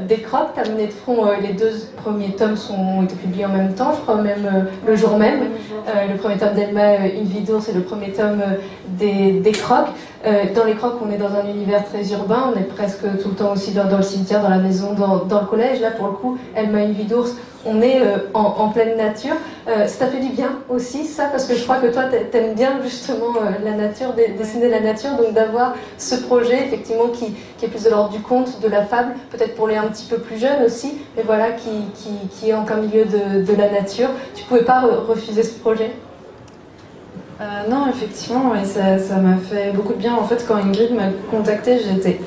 [0.06, 0.48] des crocs.
[0.54, 3.92] Tu as mené de front, les deux premiers tomes ont été publiés en même temps,
[3.94, 5.44] je crois même le jour même.
[5.86, 8.42] le premier tome d'Elma Invido, c'est le premier tome
[8.88, 9.86] des, crocs.
[10.24, 13.34] dans les crocs, on est dans un univers très urbain, on est presque tout le
[13.36, 15.80] temps aussi dans, le cimetière, dans la maison, dans, dans, le collège.
[15.80, 17.28] Là, pour le coup, Elma Invidours,
[17.66, 18.00] on est
[18.34, 19.36] en, en, pleine nature.
[19.66, 22.80] ça t'a fait du bien aussi, ça, parce que je crois que toi, t'aimes bien
[22.82, 27.84] justement euh, la nature, dessiner la nature, donc d'avoir ce projet effectivement qui, est plus
[27.84, 30.62] de l'ordre du conte, de la fable, peut-être pour les un petit peu plus jeunes
[30.66, 34.08] aussi, mais voilà, qui, est en plein milieu de, la nature.
[34.34, 35.92] Tu pouvais pas refuser ce projet?
[37.40, 40.14] Euh, non, effectivement, ça m'a fait beaucoup de bien.
[40.14, 42.20] En fait, quand Ingrid m'a contactée, j'étais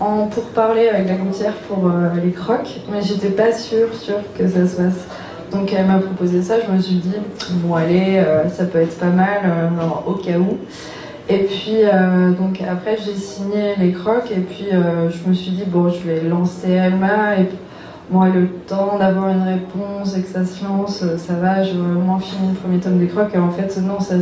[0.00, 3.88] en pour parler avec la gouttière pour euh, les crocs, mais j'étais pas sûre,
[4.36, 5.06] que ça se passe.
[5.52, 7.14] Donc elle m'a proposé ça, je me suis dit,
[7.56, 9.68] bon allez, euh, ça peut être pas mal, euh,
[10.06, 10.58] au cas où.
[11.28, 11.82] Et puis,
[12.36, 16.22] donc après, j'ai signé les crocs, et puis je me suis dit, bon, je vais
[16.22, 17.48] lancer Elma, et
[18.10, 22.18] moi, le temps d'avoir une réponse et que ça se lance, ça va, je moins
[22.18, 24.16] finir le premier tome des crocs, et en fait, non, ça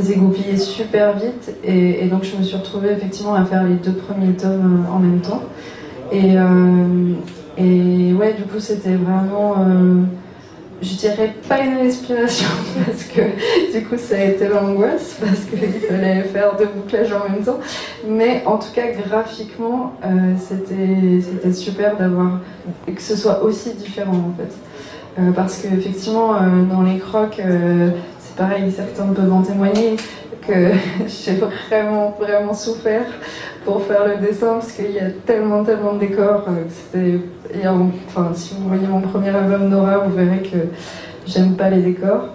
[0.00, 3.92] s'est goupillé super vite, et, donc je me suis retrouvée effectivement à faire les deux
[3.92, 5.42] premiers tomes en même temps.
[6.12, 6.34] Et,
[7.58, 9.56] et ouais, du coup, c'était vraiment
[10.82, 12.48] je dirais pas une inspiration
[12.84, 13.20] parce que
[13.72, 17.60] du coup ça a été l'angoisse parce qu'il fallait faire deux bouclages en même temps.
[18.06, 22.40] Mais en tout cas graphiquement euh, c'était super d'avoir
[22.86, 24.52] que ce soit aussi différent en fait.
[25.18, 27.40] Euh, parce qu'effectivement euh, dans les crocs
[28.32, 29.96] c'est pareil, certains peuvent en témoigner
[30.46, 30.72] que
[31.06, 33.06] j'ai vraiment vraiment souffert
[33.64, 36.44] pour faire le dessin parce qu'il y a tellement tellement de décors
[36.94, 40.56] et enfin, si vous voyez mon premier album Nora, vous verrez que
[41.26, 42.28] j'aime pas les décors.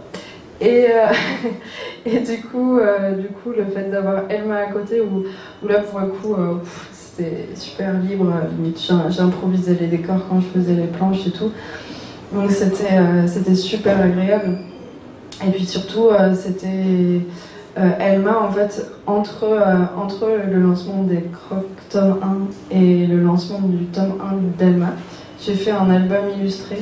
[0.60, 5.24] Et, euh, du, coup, euh, du coup, le fait d'avoir Elma à côté, où,
[5.68, 6.56] là, pour le coup, euh,
[6.92, 8.26] c'était super libre.
[9.10, 11.52] J'improvisais les décors quand je faisais les planches et tout.
[12.34, 14.58] Donc c'était super agréable.
[15.46, 17.22] Et puis surtout, c'était
[17.76, 19.46] Elma, en fait, entre,
[19.96, 22.18] entre le lancement des Crocs tome
[22.72, 24.94] 1 et le lancement du tome 1 d'Elma,
[25.40, 26.78] j'ai fait un album illustré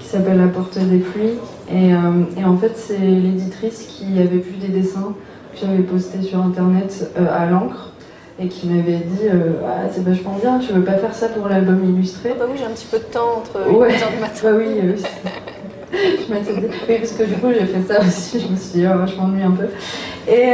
[0.00, 1.38] qui s'appelle La Porte des Pluies.
[1.70, 1.98] Et, euh,
[2.38, 5.14] et en fait, c'est l'éditrice qui avait vu des dessins
[5.52, 7.90] que j'avais postés sur internet euh, à l'encre
[8.38, 9.28] et qui m'avait dit
[9.66, 12.34] ah, c'est vachement bien, tu veux pas faire ça pour l'album illustré?
[12.38, 13.90] Bah oui, j'ai un petit peu de temps entre ouais.
[13.90, 14.40] 1h du matin.
[14.44, 14.94] Bah oui,
[15.92, 16.52] je m'étais
[16.88, 19.16] oui, parce que du coup j'ai fait ça aussi, je me suis dit, oh, je
[19.16, 19.66] m'ennuie un peu.
[20.28, 20.52] Et,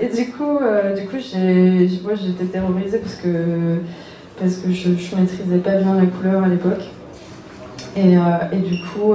[0.00, 0.58] et du coup,
[0.96, 3.78] du coup j'ai, moi j'étais terrorisée parce que,
[4.38, 6.82] parce que je, maîtrisais pas bien la couleur à l'époque.
[7.96, 9.14] Et, et, du coup,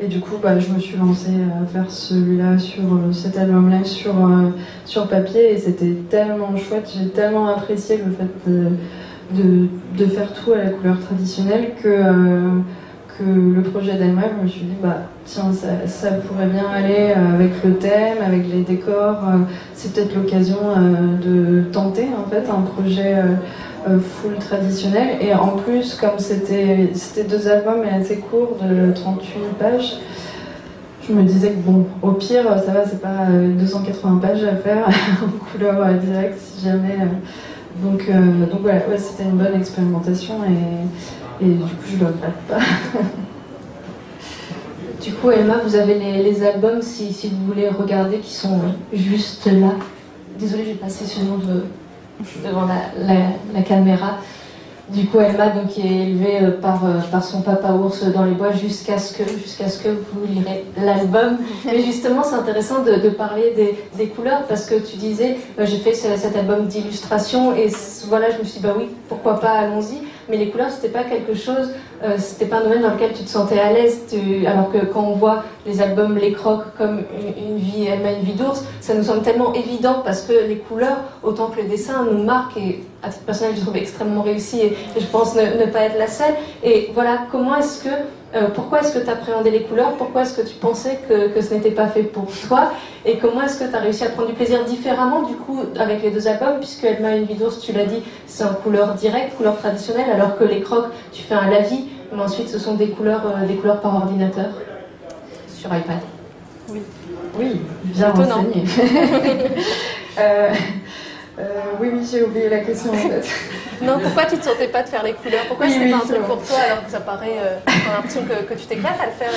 [0.00, 3.84] et du coup, bah, je me suis lancée à faire celui-là sur euh, cet album-là
[3.84, 4.50] sur, euh,
[4.84, 6.92] sur papier et c'était tellement chouette.
[6.96, 12.58] J'ai tellement apprécié le fait de, de, faire tout à la couleur traditionnelle que, euh,
[13.18, 17.12] que le projet d'Elma, je me suis dit, bah, tiens, ça, ça, pourrait bien aller
[17.12, 19.22] avec le thème, avec les décors.
[19.74, 20.58] C'est peut-être l'occasion
[21.22, 23.14] de tenter en fait un projet
[23.86, 25.18] euh, full traditionnel.
[25.20, 26.88] Et en plus, comme c'était
[27.28, 29.96] deux albums mais assez courts, de 38 pages,
[31.06, 34.56] je me disais que bon, au pire, ça va, c'est pas 280 euh, pages à
[34.56, 34.88] faire
[35.22, 36.96] en couleur euh, directe si jamais.
[37.82, 38.08] Donc,
[38.50, 40.86] donc voilà, ouais, c'était une bonne expérimentation et,
[41.40, 42.58] et du coup, je le regrette pas.
[45.04, 48.58] Du coup, Emma, vous avez les, albums, si, vous voulez regarder, qui sont
[48.90, 49.72] juste là.
[50.38, 51.64] Désolée, j'ai passé ce nom de,
[52.42, 54.16] devant la, caméra.
[54.88, 58.24] Du coup, Elma donc, qui est élevée euh, par, euh, par son papa ours dans
[58.24, 61.36] les bois jusqu'à ce, que, ce que vous lirez l'album.
[61.66, 65.78] Mais justement, c'est intéressant de, parler des, des, couleurs parce que tu disais, euh, j'ai
[65.78, 67.68] fait cet album d'illustration et
[68.08, 71.04] voilà, je me suis dit, bah oui, pourquoi pas, allons-y mais les couleurs, c'était pas
[71.04, 71.70] quelque chose,
[72.02, 74.02] euh, c'était pas un domaine dans lequel tu te sentais à l'aise.
[74.46, 78.34] Alors que quand on voit les albums Les Crocs comme une, vie, elle une vie
[78.34, 82.22] d'ours, ça nous semble tellement évident parce que les couleurs, autant que le dessin, nous
[82.22, 85.98] marquent et à titre personnel, je trouve extrêmement réussi et, je pense ne, pas être
[85.98, 86.34] la seule.
[86.62, 87.90] Et voilà, comment est-ce que
[88.34, 89.92] euh, pourquoi est-ce que tu appréhendais les couleurs?
[89.92, 92.72] Pourquoi est-ce que tu pensais que, que ce n'était pas fait pour toi?
[93.04, 96.02] Et comment est-ce que tu as réussi à prendre du plaisir différemment du coup avec
[96.02, 99.56] les deux albums Puisque Elma une vidéo, tu l'as dit, c'est en couleur directe, couleur
[99.56, 103.22] traditionnelle, alors que les crocs, tu fais un lavis, mais ensuite ce sont des couleurs,
[103.26, 104.50] euh, des couleurs par ordinateur?
[105.48, 105.98] Sur iPad.
[106.70, 106.82] Oui,
[107.38, 108.64] oui bien renseigné.
[110.18, 110.52] euh, euh,
[111.80, 113.26] oui, oui, j'ai oublié la question en fait.
[113.82, 115.44] non, pourquoi tu ne te sentais pas de faire les couleurs?
[115.48, 117.38] Pourquoi c'est pas un truc pour toi alors que ça paraît.
[117.38, 119.30] Euh, a l'impression que, tu t'éclates à le faire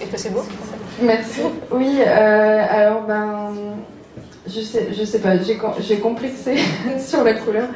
[0.00, 0.44] et que, c'est beau?
[1.00, 1.40] Merci.
[1.70, 3.52] Oui, euh, alors ben.
[4.44, 6.56] Je sais, je sais pas, j'ai complexé
[6.98, 7.68] sur la couleur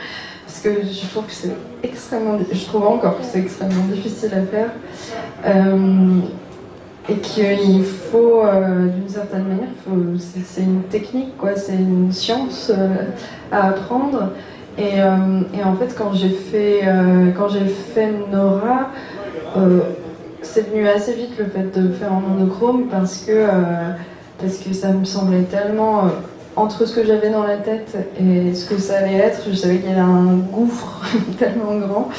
[0.45, 2.39] parce que je trouve que c'est extrêmement.
[2.51, 4.71] Je trouve encore que c'est extrêmement difficile à faire.
[5.47, 6.21] Euh,
[7.09, 9.69] et qu'il faut, euh, d'une certaine manière,
[10.19, 12.89] c'est une technique, quoi, c'est une science euh,
[13.53, 14.31] à apprendre.
[14.77, 16.83] Et, euh, et, en fait, quand j'ai fait,
[17.37, 18.91] quand j'ai fait Nora,
[20.43, 23.47] c'est venu assez vite le fait de faire en monochrome parce que,
[24.39, 26.03] parce que ça me semblait tellement
[26.57, 29.79] entre ce que j'avais dans la tête et ce que ça allait être, je savais
[29.79, 31.03] qu'il y avait un gouffre
[31.39, 32.11] tellement grand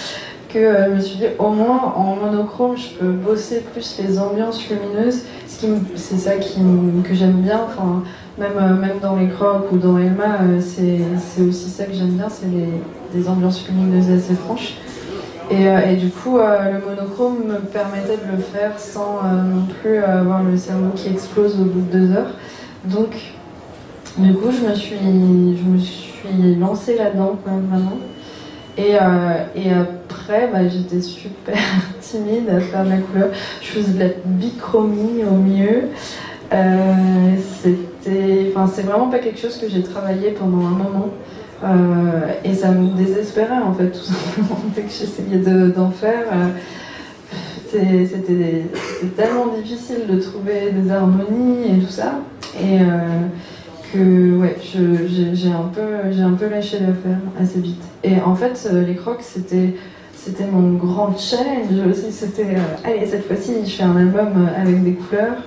[0.58, 4.20] que euh, je me suis dit au moins en monochrome je peux bosser plus les
[4.20, 6.60] ambiances lumineuses c'est ça qui,
[7.04, 8.04] que j'aime bien enfin
[8.38, 12.12] même, euh, même dans les crocs ou dans Elma euh, c'est aussi ça que j'aime
[12.12, 12.48] bien c'est
[13.14, 14.74] des ambiances lumineuses assez franches.
[15.50, 20.44] Et, et du coup le monochrome me permettait de le faire sans non plus avoir
[20.44, 22.34] le cerveau qui explose au bout de deux heures.
[22.84, 23.16] Donc
[24.18, 27.98] du coup je me suis je me suis lancée là-dedans vraiment
[28.78, 28.92] et,
[29.56, 31.58] et après, bah, j'étais super
[32.02, 33.30] timide à faire de la couleur.
[33.62, 35.90] Je faisais de la bichromie au mieux.
[36.54, 41.10] Euh, c'était, c'est vraiment pas quelque chose que j'ai travaillé pendant un moment.
[41.64, 46.26] Euh, et ça me désespérait en fait, tout simplement, dès que j'essayais d'en faire.
[46.32, 46.48] Euh,
[47.70, 48.64] c'était
[49.18, 52.22] tellement difficile de trouver des harmonies et tout ça.
[52.62, 52.80] Et
[53.94, 57.84] que ouais, j'ai un, peu, un peu lâché l'affaire assez vite.
[58.04, 59.76] Et en fait, les crocs, c'était
[60.28, 62.12] c'était mon grand challenge aussi.
[62.12, 65.38] C'était, euh, allez, cette fois-ci, je fais un album euh, avec des couleurs,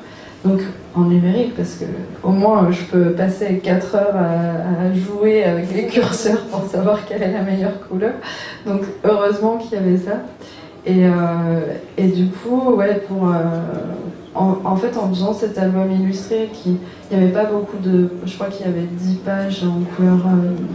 [0.45, 0.61] donc
[0.95, 1.85] en numérique, parce que
[2.23, 7.23] au moins je peux passer 4 heures à, jouer avec les curseurs pour savoir quelle
[7.23, 8.15] est la meilleure couleur.
[8.67, 10.23] Donc heureusement qu'il y avait ça.
[10.87, 11.11] Et, euh,
[11.99, 13.29] et du coup, ouais, pour.
[14.35, 16.77] En, fait, en faisant cet album illustré, qui,
[17.11, 18.09] il n'y avait pas beaucoup de.
[18.25, 20.19] Je crois qu'il y avait 10 pages en couleur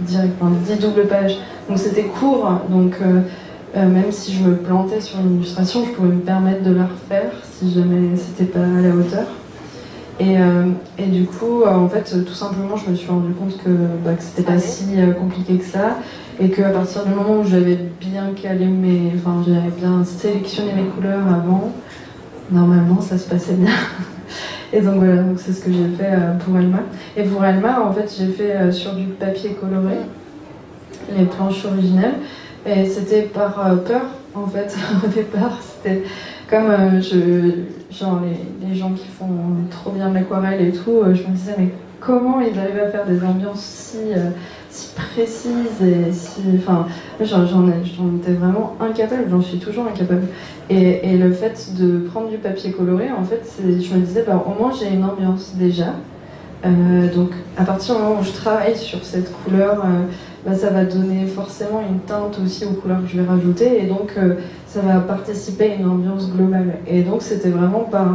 [0.06, 1.38] directe, enfin 10 doubles pages.
[1.70, 2.98] Donc c'était court, donc
[3.76, 6.84] euh, même si je me plantais sur une illustration, je pouvais me permettre de la
[6.84, 9.26] refaire si jamais c'était pas à la hauteur.
[10.18, 13.58] Et, euh, et du coup, euh, en fait, tout simplement, je me suis rendu compte
[13.58, 13.70] que,
[14.06, 14.86] bah, que c'était pas si
[15.20, 15.98] compliqué que ça,
[16.40, 20.84] et qu'à partir du moment où j'avais bien calé mes, enfin, j'avais bien sélectionné mes
[20.84, 21.74] couleurs avant,
[22.52, 23.72] normalement, ça se passait bien.
[24.74, 26.12] Et donc voilà, donc c'est ce que j'ai fait
[26.44, 26.80] pour Alma.
[27.16, 29.98] Et pour Alma, en fait, j'ai fait sur du papier coloré.
[31.16, 32.16] les planches originales.
[32.66, 33.54] Et c'était par
[33.86, 34.02] peur,
[34.34, 35.60] en fait, au départ.
[35.62, 36.04] C'était
[36.50, 39.28] comme je, genre les, les, gens qui font
[39.70, 43.24] trop bien l'aquarelle et tout, je me disais, mais comment ils arrivent à faire des
[43.24, 43.98] ambiances si
[44.76, 46.42] si précise et si.
[46.58, 46.88] Enfin,
[47.22, 50.28] j'en étais vraiment incapable, j'en suis toujours incapable.
[50.70, 54.44] Et, et, le fait de prendre du papier coloré, en fait, je me disais, bah,
[54.46, 55.94] au moins j'ai une ambiance déjà.
[56.66, 60.06] Euh, donc, à partir du moment où je travaille sur cette couleur, euh,
[60.46, 63.86] bah, ça va donner forcément une teinte aussi aux couleurs que je vais rajouter, et
[63.86, 64.36] donc euh,
[64.68, 66.78] ça va participer à une ambiance globale.
[66.88, 68.08] Et donc, c'était vraiment par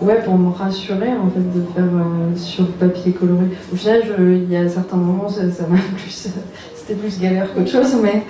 [0.00, 3.46] Ouais, pour me rassurer en fait de faire euh, sur papier coloré.
[3.72, 6.28] Au final, il y a certains moments, ça, m'a plus,
[6.74, 8.22] c'était plus galère qu'autre chose, mais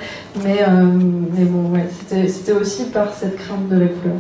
[0.44, 0.85] mais euh,
[1.37, 1.87] mais bon, ouais,
[2.29, 4.16] c'était aussi par cette crainte de la couleur.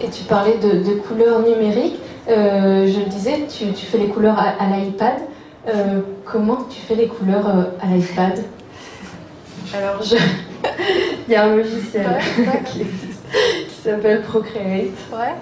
[0.00, 2.00] Et tu parlais de, de couleurs numériques.
[2.28, 5.20] Euh, je le disais, tu, tu, fais les couleurs à, l'iPad.
[6.24, 7.46] comment tu fais les couleurs
[7.80, 8.42] à l'iPad?
[9.76, 10.16] Alors, je...
[11.28, 12.06] il y a un logiciel
[12.64, 12.84] qui
[13.30, 14.90] qui s'appelle Procreate.
[15.12, 15.34] Ouais.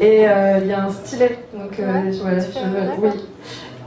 [0.00, 1.38] Et euh, il y a un stylet.
[1.54, 3.10] Donc, euh, voilà, je, oui.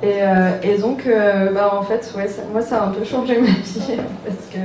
[0.03, 1.07] Et, euh, et, donc,
[1.53, 4.59] bah, en fait, ouais, moi, ça a un peu changé ma vie parce que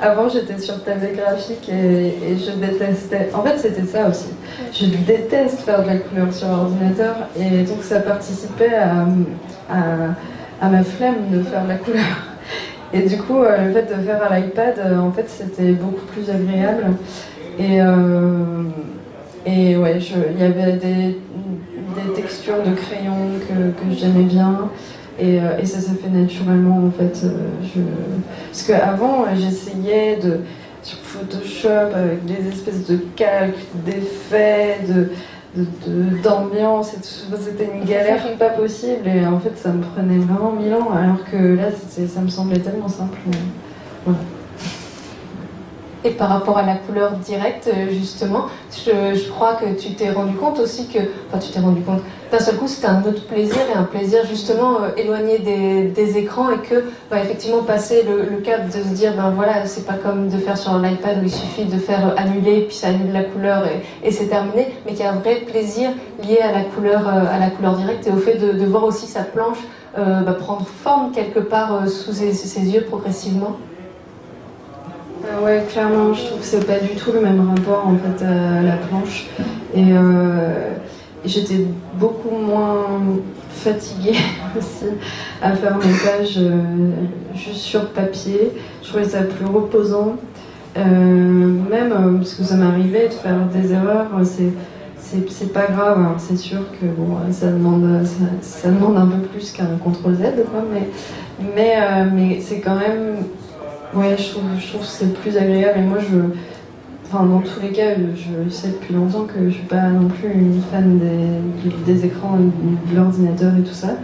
[0.00, 3.30] avant, j'étais sur tablette graphique et, et, je détestais.
[3.34, 4.30] En fait, c'était ça aussi.
[4.72, 9.06] Je déteste faire de la couleur sur ordinateur et donc ça participait à,
[9.68, 12.04] à, à ma flemme de faire de la couleur.
[12.92, 16.94] Et du coup, le fait de faire à l'iPad, en fait, c'était beaucoup plus agréable.
[17.60, 18.62] Et, euh,
[19.44, 24.70] et ouais, il y avait des, des, textures de crayon que, que j'aimais bien.
[25.18, 27.24] Et, euh, et, ça s'est fait naturellement en fait.
[27.24, 27.80] Euh, je...
[28.50, 30.40] Parce qu'avant, j'essayais de
[30.82, 35.10] sur Photoshop avec des espèces de calques, d'effets, de,
[36.22, 37.36] d'ambiance et tout.
[37.38, 41.22] C'était une galère pas possible et en fait ça me prenait vraiment mille ans alors
[41.30, 43.18] que là ça me semblait tellement simple.
[44.06, 44.20] Voilà.
[46.02, 50.34] Et par rapport à la couleur directe, euh, justement, je, crois que tu t'es rendu
[50.34, 52.00] compte aussi que, enfin, tu t'es rendu compte,
[52.32, 56.50] d'un seul coup, c'était un autre plaisir et un plaisir justement euh, éloigné des, écrans
[56.50, 60.28] et que, bah, effectivement, passer le, cap de se dire, ben voilà, c'est pas comme
[60.28, 63.24] de faire sur l'iPad où il suffit de faire euh, annuler puis ça annule la
[63.24, 63.64] couleur
[64.02, 65.90] et, c'est terminé, mais qu'il y a un vrai plaisir
[66.22, 69.22] lié à la couleur, à la couleur directe et au fait de, voir aussi sa
[69.22, 69.58] planche
[69.96, 73.56] bah, prendre forme quelque part sous ses yeux progressivement.
[75.24, 78.24] Euh, ouais, clairement, je trouve que c'est pas du tout le même rapport en fait
[78.24, 79.26] à la planche.
[79.74, 80.72] Et euh,
[81.24, 82.86] j'étais beaucoup moins
[83.50, 84.16] fatiguée
[84.58, 84.86] aussi
[85.42, 86.90] à faire mes pages euh,
[87.34, 88.52] juste sur papier.
[88.82, 90.16] Je trouvais ça plus reposant.
[90.76, 94.52] même parce que ça m'arrivait de faire des erreurs, c'est
[95.28, 96.14] c'est pas grave, hein.
[96.18, 98.06] c'est sûr que bon, ça, demande,
[98.42, 100.88] ça, demande un peu plus qu'un CTRL Z, quoi, mais,
[101.56, 103.16] mais, mais c'est quand même
[103.92, 105.80] Ouais, je trouve, je trouve que c'est plus agréable.
[105.80, 106.16] Et moi, je,
[107.06, 110.32] enfin, dans tous les cas, je sais depuis longtemps que je suis pas non plus
[110.32, 113.96] une fan des, des écrans, de l'ordinateur et tout ça.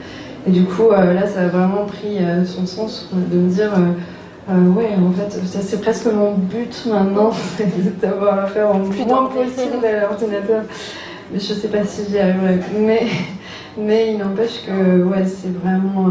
[0.47, 3.73] Et du coup, euh, là, ça a vraiment pris euh, son sens de me dire,
[4.49, 7.31] euh, ouais, en fait, c'est presque mon but maintenant,
[8.01, 10.63] d'avoir affaire au moins possible à l'ordinateur.
[11.33, 12.59] Mais je sais pas si j'y arriverai.
[12.81, 13.07] Mais,
[13.79, 16.11] mais il n'empêche que, ouais, c'est vraiment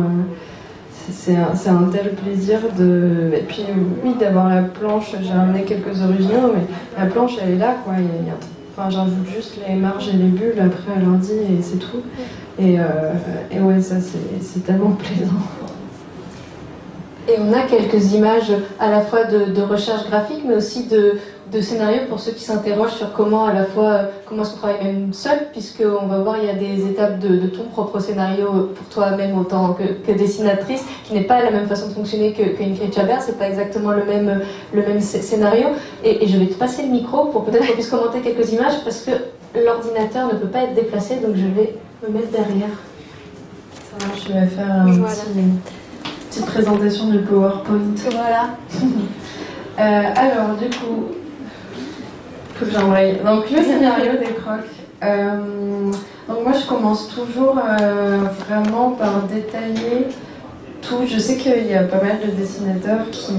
[1.11, 1.35] c'est
[1.69, 3.31] un, tel plaisir de.
[3.35, 3.65] Et puis,
[4.03, 6.65] oui, d'avoir la planche, j'ai ramené quelques originaux, mais
[6.97, 7.93] la planche, elle est là, quoi.
[8.75, 12.01] enfin, j'ajoute juste les marges et les bulles après à et c'est tout.
[12.57, 12.83] Et, euh,
[13.51, 13.95] et ouais, ça,
[14.41, 15.33] c'est tellement plaisant.
[17.27, 21.13] Et on a quelques images à la fois de, recherche graphique, mais aussi de,
[21.51, 24.57] de scénarios pour ceux qui s'interrogent sur comment à la fois euh, comment est-ce qu'on
[24.57, 28.71] travaille même seul, puisqu'on va voir il y a des étapes de, ton propre scénario
[28.75, 32.77] pour toi-même autant que, que, dessinatrice, qui n'est pas la même façon de fonctionner qu'une
[32.77, 34.41] que Chabert, c'est pas exactement le même,
[34.73, 35.67] le même scénario.
[36.03, 39.01] Et, je vais te passer le micro pour peut-être qu'on puisse commenter quelques images, parce
[39.01, 39.11] que
[39.59, 41.75] l'ordinateur ne peut pas être déplacé, donc je vais
[42.07, 42.69] me mettre derrière.
[43.99, 45.75] Ça marche, je vais faire un petit
[46.29, 47.93] petite présentation du PowerPoint.
[48.11, 48.49] Voilà.
[49.77, 51.07] Euh, alors, du coup,
[52.61, 54.59] Donc, le scénario des crocs.
[55.03, 55.91] Euh,
[56.27, 60.07] donc, moi, je commence toujours euh, vraiment par détailler
[60.81, 61.05] tout.
[61.05, 63.33] Je sais qu'il y a pas mal de dessinateurs qui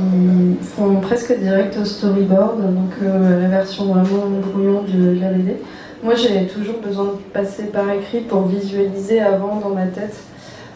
[0.60, 5.56] font presque direct au storyboard, donc la version vraiment brouillon de la BD.
[6.02, 10.14] Moi, j'ai toujours besoin de passer par écrit pour visualiser avant dans ma tête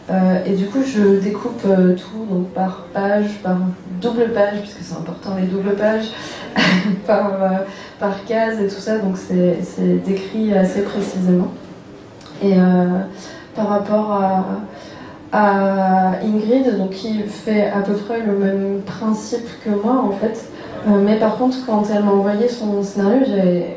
[0.09, 3.57] euh, et du coup, je découpe euh, tout donc par page, par
[4.01, 6.07] double page, puisque c'est important les doubles pages,
[7.07, 7.49] par, euh,
[7.99, 11.51] par case et tout ça, donc c'est décrit assez précisément.
[12.43, 12.55] Et
[13.53, 14.45] par rapport à,
[15.31, 20.50] à Ingrid, donc qui fait à peu près le même principe que moi en fait.
[20.87, 23.21] Euh, mais par contre, quand elle m'a envoyé son scénario,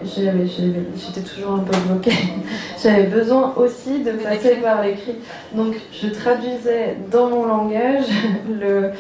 [0.04, 2.12] j'étais toujours un peu bloquée.
[2.82, 5.16] J'avais besoin aussi de passer par l'écrit.
[5.54, 8.06] Donc je traduisais dans mon langage
[8.48, 8.92] le,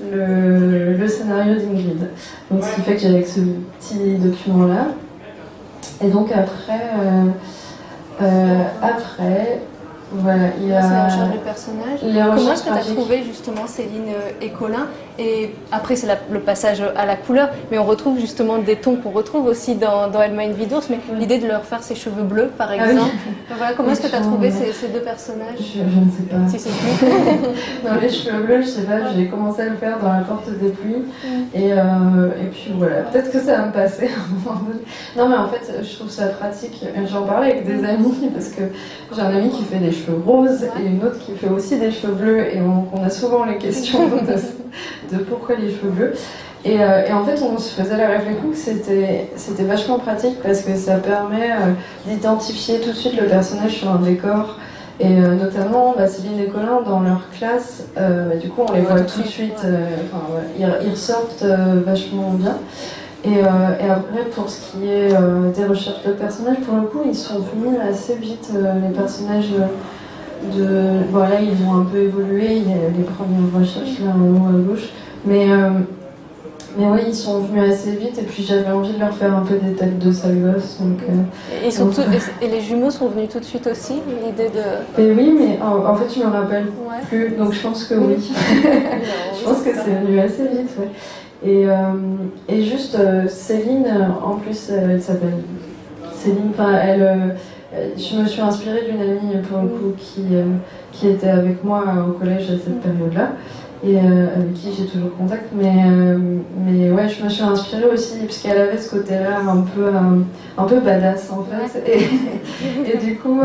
[0.00, 2.08] le, scénario d'Ingrid.
[2.50, 3.40] Donc ce qui fait que j'avais ce
[3.78, 4.88] petit document-là.
[6.02, 7.26] Et donc après, euh,
[8.22, 9.60] euh, après,
[10.10, 11.08] voilà, il y a.
[11.08, 12.00] C'est de personnage.
[12.00, 14.86] Comment est-ce que tu as trouvé justement Céline et Colin
[15.18, 19.10] Et après, c'est le passage à la couleur, mais on retrouve justement des tons qu'on
[19.10, 20.54] retrouve aussi dans, dans Elma une
[20.90, 23.10] mais l'idée de leur faire ses cheveux bleus, par ah exemple.
[23.56, 26.48] voilà, comment est-ce que tu as trouvé ces, deux personnages je, ne sais pas.
[26.48, 27.06] Si c'est plus.
[27.84, 30.48] non, les cheveux bleus, je sais pas, j'ai commencé à le faire dans la porte
[30.50, 31.28] des pluies, mm.
[31.54, 31.76] et, euh,
[32.40, 34.80] et puis voilà, peut-être que ça va me passer à un moment donné.
[35.16, 36.84] Non, mais en fait, je trouve ça pratique.
[37.10, 37.84] J'en parlais avec des mm.
[37.84, 38.62] amis, parce que
[39.14, 41.90] j'ai un ami qui fait des cheveux roses et une autre qui fait aussi des
[41.90, 46.14] cheveux bleus et on, a souvent les questions de, pourquoi les cheveux bleus.
[46.66, 50.60] Euh, et, en fait, on se faisait la réflexion que c'était, c'était vachement pratique parce
[50.62, 51.72] que ça permet euh,
[52.06, 54.58] d'identifier tout de suite le personnage sur un décor.
[55.00, 57.84] Et euh, notamment, bah, Céline et Colin, dans leur classe,
[58.40, 59.66] du coup, on les voit tout de suite,
[60.58, 62.58] ils, ils, ressortent vachement bien.
[63.24, 65.08] Et, et, après, pour ce qui est
[65.56, 68.52] des recherches de personnages, pour le coup, ils sont venus assez vite.
[68.52, 69.50] Les personnages
[70.56, 71.04] de.
[71.10, 72.56] Voilà, ils ont un peu évolué.
[72.56, 74.88] Il y a les premières recherches là en haut à gauche.
[75.24, 75.46] Mais,
[76.76, 78.18] mais oui, ils sont venus assez vite.
[78.18, 80.40] Et puis j'avais envie de leur faire un peu des têtes de sale
[80.80, 80.98] Donc,
[81.62, 81.90] et, ils sont
[82.40, 85.02] et, les jumeaux sont venus tout de suite aussi L'idée de.
[85.02, 86.66] Et oui, mais en, fait, je me rappelle
[87.08, 87.36] plus.
[87.38, 88.16] Donc je pense que oui.
[89.38, 90.70] je pense que c'est venu assez vite.
[90.78, 90.88] Ouais.
[91.44, 91.74] Et, euh,
[92.48, 93.86] et juste, euh, Céline,
[94.24, 95.38] en plus, elle s'appelle
[96.14, 97.36] Céline, enfin, elle,
[97.74, 100.22] je me suis inspirée d'une amie, pour le coup, qui,
[100.92, 103.32] qui était avec moi au collège à cette période-là
[103.84, 105.46] et avec qui j'ai toujours contact.
[105.52, 105.84] Mais,
[106.64, 109.88] mais ouais, je me suis inspirée aussi parce qu'elle avait ce côté-là un peu,
[110.56, 111.82] un, peu badass en fait.
[111.90, 113.40] Et, et du coup,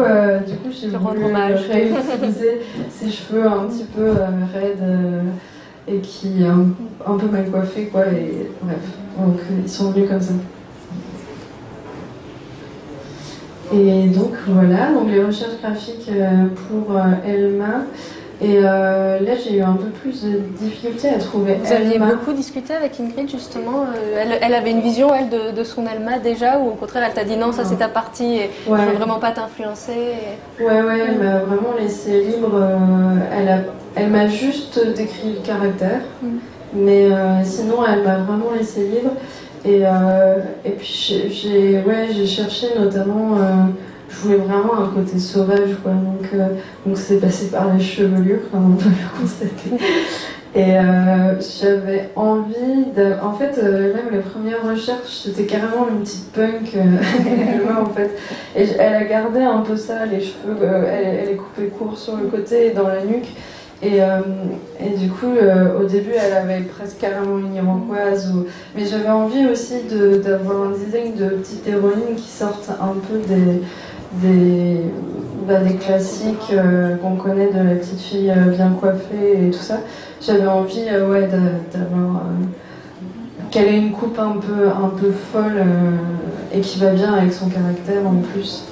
[0.45, 2.61] du coup j'ai voulu réutiliser
[2.91, 4.11] ses cheveux un petit peu
[4.53, 5.23] raides
[5.87, 8.05] et qui est un, peu mal coiffé, quoi.
[8.07, 8.77] Et bref,
[9.17, 10.33] donc ils sont venus comme ça.
[13.73, 17.83] Et donc voilà, donc les recherches graphiques euh, pour euh, Elma.
[18.39, 21.55] Et euh, là, j'ai eu un peu plus de difficultés à trouver.
[21.55, 23.87] Vous aviez beaucoup discuté avec Ingrid, justement.
[24.15, 27.35] Elle, avait une vision, elle, de, son Elma déjà, ou au contraire, elle t'a dit
[27.35, 30.13] non, ça c'est ta partie et je ne veux vraiment pas t'influencer
[30.59, 32.61] Ouais, ouais, elle m'a vraiment laissé libre.
[33.35, 33.57] elle a
[33.97, 36.27] elle m'a juste décrit le caractère, mm.
[36.75, 39.11] mais euh, sinon elle m'a vraiment laissé libre.
[39.67, 43.65] Et, euh, et puis j'ai ouais, cherché notamment, euh,
[44.09, 45.91] je voulais vraiment un côté sauvage, quoi.
[45.91, 46.31] Donc
[46.85, 49.71] donc c'est passé par la chevelure, comme on peut le constater.
[50.55, 50.73] Et
[51.61, 53.13] j'avais envie de.
[53.21, 56.75] En fait, même les premières recherches, c'était carrément une petite punk,
[57.81, 58.11] en fait.
[58.55, 62.15] Et elle a gardé un peu ça, les cheveux, elle, elle est coupée court sur
[62.15, 63.27] le côté et dans la nuque.
[63.81, 64.21] Et, euh,
[64.79, 68.33] et, du coup, euh, au début, elle avait presque carrément une iroquoise.
[68.35, 68.45] Ou...
[68.75, 69.75] Mais j'avais envie aussi
[70.23, 73.61] d'avoir un design de petites héroïnes qui sortent un peu des,
[74.13, 74.81] des,
[75.47, 79.81] bah, des classiques euh, qu'on connaît de la petite fille bien coiffée et tout ça.
[80.21, 81.27] J'avais envie ouais,
[81.71, 82.23] d'avoir.
[83.51, 85.63] qu'elle ait une coupe un peu, un peu folle
[86.51, 88.63] et qui va bien avec son caractère en plus.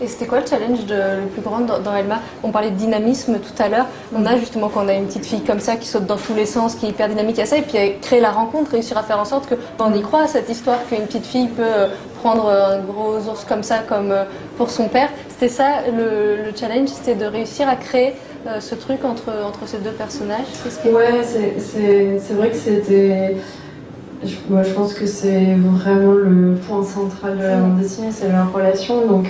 [0.00, 2.20] Et c'était quoi le challenge de, le plus grand dans, Elma?
[2.44, 3.86] On parlait de dynamisme tout à l'heure.
[4.14, 6.34] On a justement quand on a une petite fille comme ça qui saute dans tous
[6.34, 9.02] les sens, qui est hyper dynamique à ça, et puis créer la rencontre, réussir à
[9.02, 11.88] faire en sorte que on y croit à cette histoire qu'une petite fille peut euh,
[12.22, 14.24] prendre un gros ours comme ça, comme euh,
[14.56, 15.08] pour son père.
[15.30, 18.14] C'était ça le, challenge, c'était de réussir à créer
[18.46, 20.46] euh, ce truc entre, entre ces deux personnages.
[20.52, 23.36] Ce ouais, c'est vrai que c'était.
[24.24, 28.28] Je, moi, je pense que c'est vraiment le point central de la bande dessinée, c'est
[28.28, 29.06] leur relation.
[29.06, 29.26] Donc,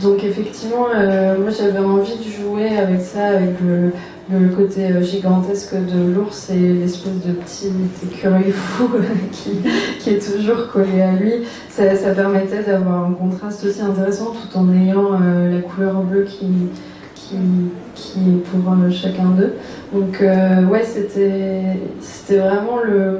[0.00, 3.92] donc effectivement, euh, moi j'avais envie de jouer avec ça, avec le,
[4.56, 7.70] côté euh, gigantesque de l'ours et l'espèce de petit
[8.02, 8.88] écureuil fou
[9.30, 11.32] qui, est toujours collé à lui.
[11.68, 11.84] Ça,
[12.14, 16.46] permettait d'avoir un contraste aussi intéressant tout en ayant euh, la couleur bleue qui,
[17.14, 19.54] qui, est pour chacun d'eux.
[19.92, 20.22] Donc
[20.70, 23.18] ouais, c'était vraiment le,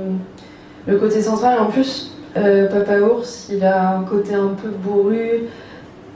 [0.87, 1.59] le côté central.
[1.61, 5.49] En plus, Papa Ours, il a un côté un peu bourru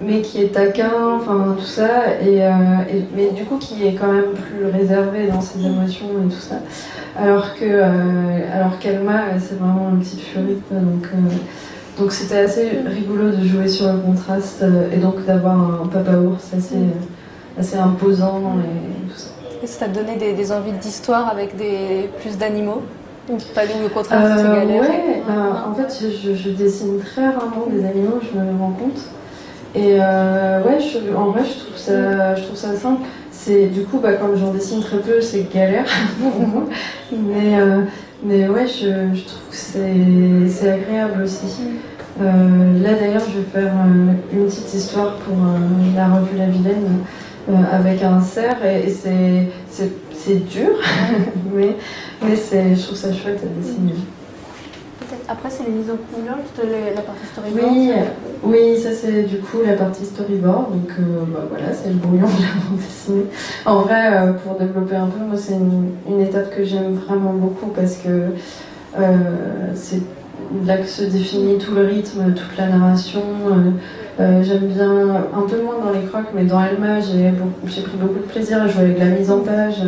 [0.00, 1.88] mais qui est taquin, enfin tout ça,
[2.22, 2.44] euh,
[2.92, 6.40] et, mais du coup qui est quand même plus réservé dans ses émotions et tout
[6.40, 6.56] ça.
[7.18, 12.72] Alors que euh, alors qu'Elma, c'est vraiment une petite furie, donc euh, donc c'était assez
[12.84, 16.76] rigolo de jouer sur le contraste et donc d'avoir un papa ours assez
[17.58, 19.28] assez imposant et tout ça.
[19.64, 22.82] Ça t'a donné des, envies d'histoire avec des, plus d'animaux?
[23.54, 28.60] Pas au contraire, galère Ouais, en fait, je, dessine très rarement des animaux, je me
[28.60, 29.00] rends compte.
[29.76, 33.02] Et ouais, en vrai, je trouve ça, je trouve ça simple
[33.46, 35.86] c'est du coup, bah, comme j'en dessine très peu, c'est galère
[37.12, 37.82] mais, euh,
[38.24, 41.46] mais ouais, je, trouve que c'est agréable aussi.
[42.20, 45.36] Euh, là d'ailleurs, je vais faire euh, une petite histoire pour
[45.94, 47.04] la revue La Vilaine
[47.70, 50.70] avec un cerf et, c'est dur,
[51.54, 51.76] mais,
[52.22, 53.94] mais je trouve ça chouette à dessiner.
[55.28, 57.90] Après, c'est les mises en couleur, juste la partie storyboard Oui,
[58.44, 60.70] oui ça c'est du coup la partie storyboard.
[60.70, 63.22] Donc euh, bah, voilà, c'est le brouillon que j'ai dessiné.
[63.64, 67.66] En vrai, euh, pour développer un peu, moi c'est une, étape que j'aime vraiment beaucoup
[67.68, 68.08] parce que
[68.98, 70.00] euh, c'est
[70.64, 73.22] là que se définit tout le rythme, toute la narration.
[74.18, 77.32] j'aime bien, un peu moins dans les crocs, mais dans Elma, j'ai
[77.82, 79.82] pris beaucoup de plaisir à jouer avec la mise en page.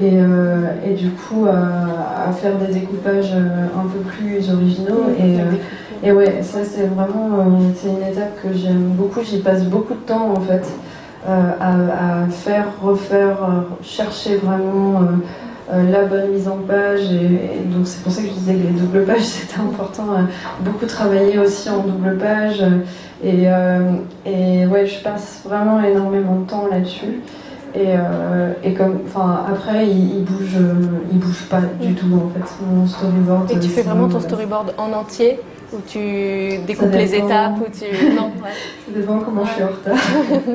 [0.00, 5.06] Euh, et, du coup à, faire des découpages euh, un peu plus originaux.
[5.18, 5.44] Et, euh,
[6.04, 7.44] et ouais, ça c'est vraiment
[7.74, 9.20] c'est une étape que j'aime beaucoup.
[9.22, 10.64] J'y passe beaucoup de temps en fait
[11.26, 13.38] à, faire, refaire,
[13.82, 15.00] chercher vraiment.
[15.70, 18.80] la bonne mise en page et, donc c'est pour ça que je disais que les
[18.80, 20.06] doubles pages c'était important
[20.60, 22.64] beaucoup travailler aussi en double page
[23.22, 23.42] et,
[24.24, 27.20] et ouais je passe vraiment énormément de temps là-dessus
[27.74, 30.74] et, euh, et comme, enfin, après, il, bouge, euh,
[31.12, 32.64] il bouge pas du tout en fait.
[32.64, 33.50] Mon storyboard.
[33.50, 35.38] Et tu fais vraiment ton storyboard en entier
[35.72, 35.98] ou tu
[36.66, 37.84] découpes les étapes ou tu
[38.16, 38.50] non ouais.
[38.86, 39.98] Ça dépend comment je suis en retard.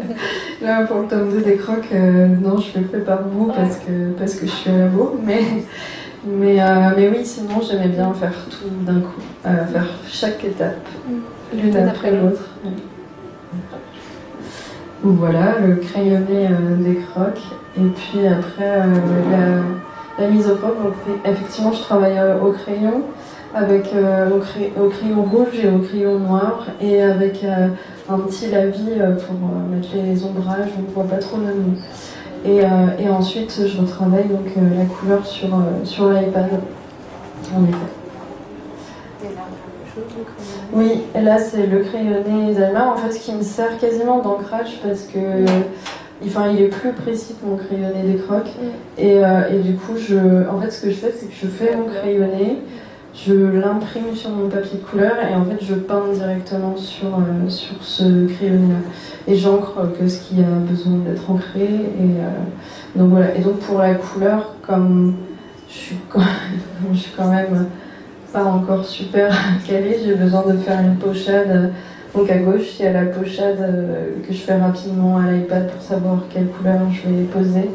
[0.61, 3.77] Là pour le tome 2 des crocs, euh, non je le fais par bout parce
[3.77, 5.41] que parce que je suis à la bourre, mais
[6.25, 6.57] mais
[6.97, 11.59] mais oui sinon j'aimais bien faire tout d'un coup, faire chaque étape mm.
[11.61, 12.49] l'une après l'autre.
[15.05, 17.41] Voilà, le crayonné euh, des crocs.
[17.75, 19.61] Et puis après, euh,
[20.17, 20.55] la, mise au.
[20.55, 20.93] Donc,
[21.25, 23.03] effectivement, je travaille euh, au crayon,
[23.53, 28.93] avec au, crayon rouge et au crayon noir, et avec un petit lavis
[29.27, 29.35] pour
[29.69, 31.75] mettre les ombrages, on ne voit pas trop le nom.
[32.45, 32.61] Et,
[33.03, 35.49] et, ensuite, je retravaille donc la couleur sur,
[35.83, 36.49] sur l'iPad.
[37.53, 37.77] En effet.
[40.73, 45.19] Oui, là c'est le crayonné d'Alma, en fait, qui me sert quasiment d'ancrage parce que.
[46.25, 48.47] Enfin, il est plus précis que mon crayonné des crocs.
[48.47, 48.67] Mm.
[48.97, 51.47] Et, euh, et, du coup, je, en fait, ce que je fais, c'est que je
[51.47, 52.59] fais mon crayonné,
[53.13, 57.49] je l'imprime sur mon papier de couleur et en fait, je peins directement sur, euh,
[57.49, 58.79] sur ce crayonné-là.
[59.27, 61.63] Et j'encre que ce qui a besoin d'être ancré.
[61.63, 63.35] Et, euh, donc voilà.
[63.35, 65.15] Et donc, pour la couleur, comme
[65.69, 65.97] je suis
[66.93, 67.67] je suis quand même
[68.33, 69.31] pas encore super
[69.67, 71.71] calé, j'ai besoin de faire une pochade.
[72.15, 75.71] Donc à gauche, il y a la pochade euh, que je fais rapidement à l'iPad
[75.71, 77.69] pour savoir quelle couleur je vais poser.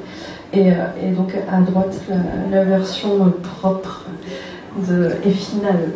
[0.53, 2.01] Et, euh, donc à droite,
[2.51, 4.07] la, version propre
[4.89, 5.91] de, et finale.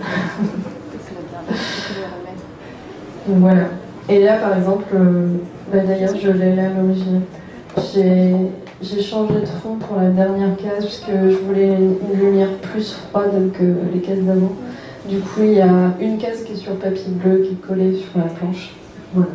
[3.27, 3.65] voilà.
[4.09, 5.37] Et là, par exemple, euh,
[5.73, 7.23] bah, d'ailleurs, je l'ai là l'origine.
[7.95, 8.35] J'ai
[8.83, 12.93] j'ai changé de fond pour la dernière case parce que je voulais une lumière plus
[12.93, 13.63] froide que
[13.95, 14.53] les cases d'avant.
[15.09, 17.95] Du coup, il y a une case qui est sur papier bleu qui est collée
[17.95, 18.73] sur la planche.
[19.15, 19.31] Voilà.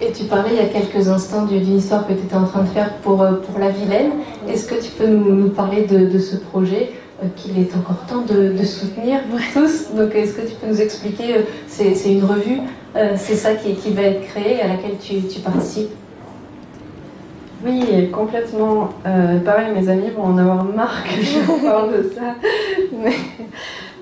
[0.00, 2.62] Et tu parlais il y a quelques instants d'une histoire que tu étais en train
[2.62, 4.12] de faire pour, euh, pour la Vilaine.
[4.48, 6.92] Est-ce que tu peux nous, parler de, ce projet
[7.22, 9.20] euh, qu'il est encore temps de, soutenir
[9.52, 9.94] tous?
[9.96, 12.60] Donc, est-ce que tu peux nous expliquer euh, C'est une revue,
[13.16, 15.90] c'est ça qui, qui, va être créé, à laquelle tu, tu participes?
[17.64, 18.90] Oui, complètement.
[19.04, 22.36] Euh, pareil, mes amis vont en avoir marre que je parle de ça.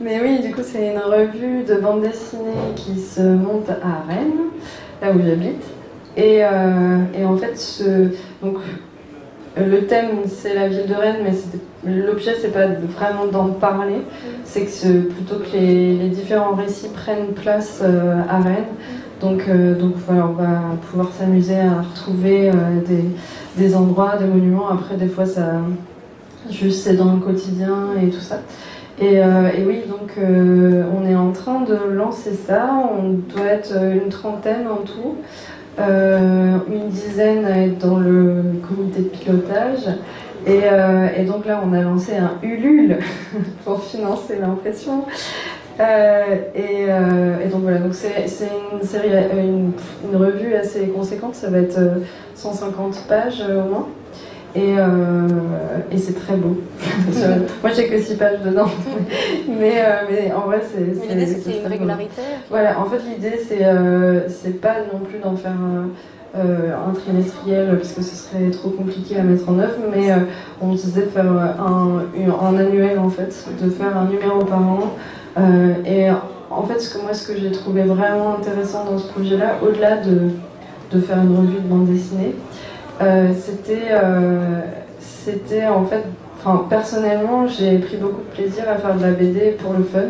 [0.00, 4.50] Mais, oui, du coup, c'est une revue de bande dessinée qui se monte à Rennes,
[5.00, 5.62] là où j'habite.
[6.18, 8.08] Et, euh, en fait, ce,
[8.42, 8.58] donc,
[9.56, 14.02] le thème, c'est la ville de Rennes, mais l'objet, c'est pas vraiment d'en parler.
[14.44, 18.66] C'est que plutôt que les, différents récits prennent place euh, à Rennes.
[19.22, 22.50] Donc, donc voilà, on va pouvoir s'amuser à retrouver
[22.86, 23.02] des
[23.56, 24.68] des endroits, des monuments.
[24.68, 25.60] Après, des fois, ça,
[26.50, 28.40] juste c'est dans le quotidien et tout ça.
[28.98, 32.70] Et, euh, oui, donc euh, on est en train de lancer ça.
[32.98, 35.16] On doit être une trentaine en tout.
[35.78, 39.86] Euh, une dizaine à être dans le comité de pilotage.
[40.46, 40.60] Et,
[41.18, 42.98] et, donc là, on a lancé un Ulule
[43.64, 45.04] pour financer l'impression.
[45.78, 48.26] Et, et, donc voilà, donc c'est
[48.72, 49.72] une série, une,
[50.08, 51.34] une, revue assez conséquente.
[51.34, 51.78] Ça va être
[52.36, 53.88] 150 pages euh, au moins.
[54.54, 55.28] Et, euh,
[55.92, 56.56] et c'est très beau.
[57.62, 58.68] Moi, j'ai que 6 pages dedans.
[59.48, 61.08] mais, euh, mais en vrai, c'est.
[61.08, 62.22] L'idée, c'est qu'il y ait une régularité.
[62.48, 63.38] Voilà, en fait, l'idée,
[64.28, 65.52] c'est pas non plus d'en faire
[66.34, 70.12] un trimestriel parce que ce serait trop compliqué à mettre en œuvre, mais
[70.60, 72.02] on disait faire un,
[72.42, 74.92] un, annuel en fait, de faire un numéro par an.
[75.84, 76.08] Et
[76.50, 79.98] en fait, ce que moi, ce que j'ai trouvé vraiment intéressant dans ce projet-là, au-delà
[79.98, 80.30] de,
[80.92, 82.34] de, faire une revue de bande dessinée,
[82.98, 83.92] c'était,
[85.00, 86.04] c'était en fait
[86.68, 90.00] personnellement, j'ai pris beaucoup de plaisir à faire de la BD pour le fun.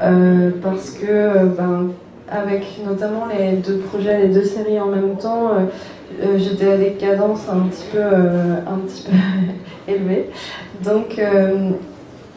[0.00, 1.88] Euh, parce que, euh, ben,
[2.30, 6.92] avec notamment les deux projets, les deux séries en même temps, euh, j'étais à des
[6.92, 10.30] cadences un petit peu, un petit peu élevées.
[10.84, 11.20] Donc,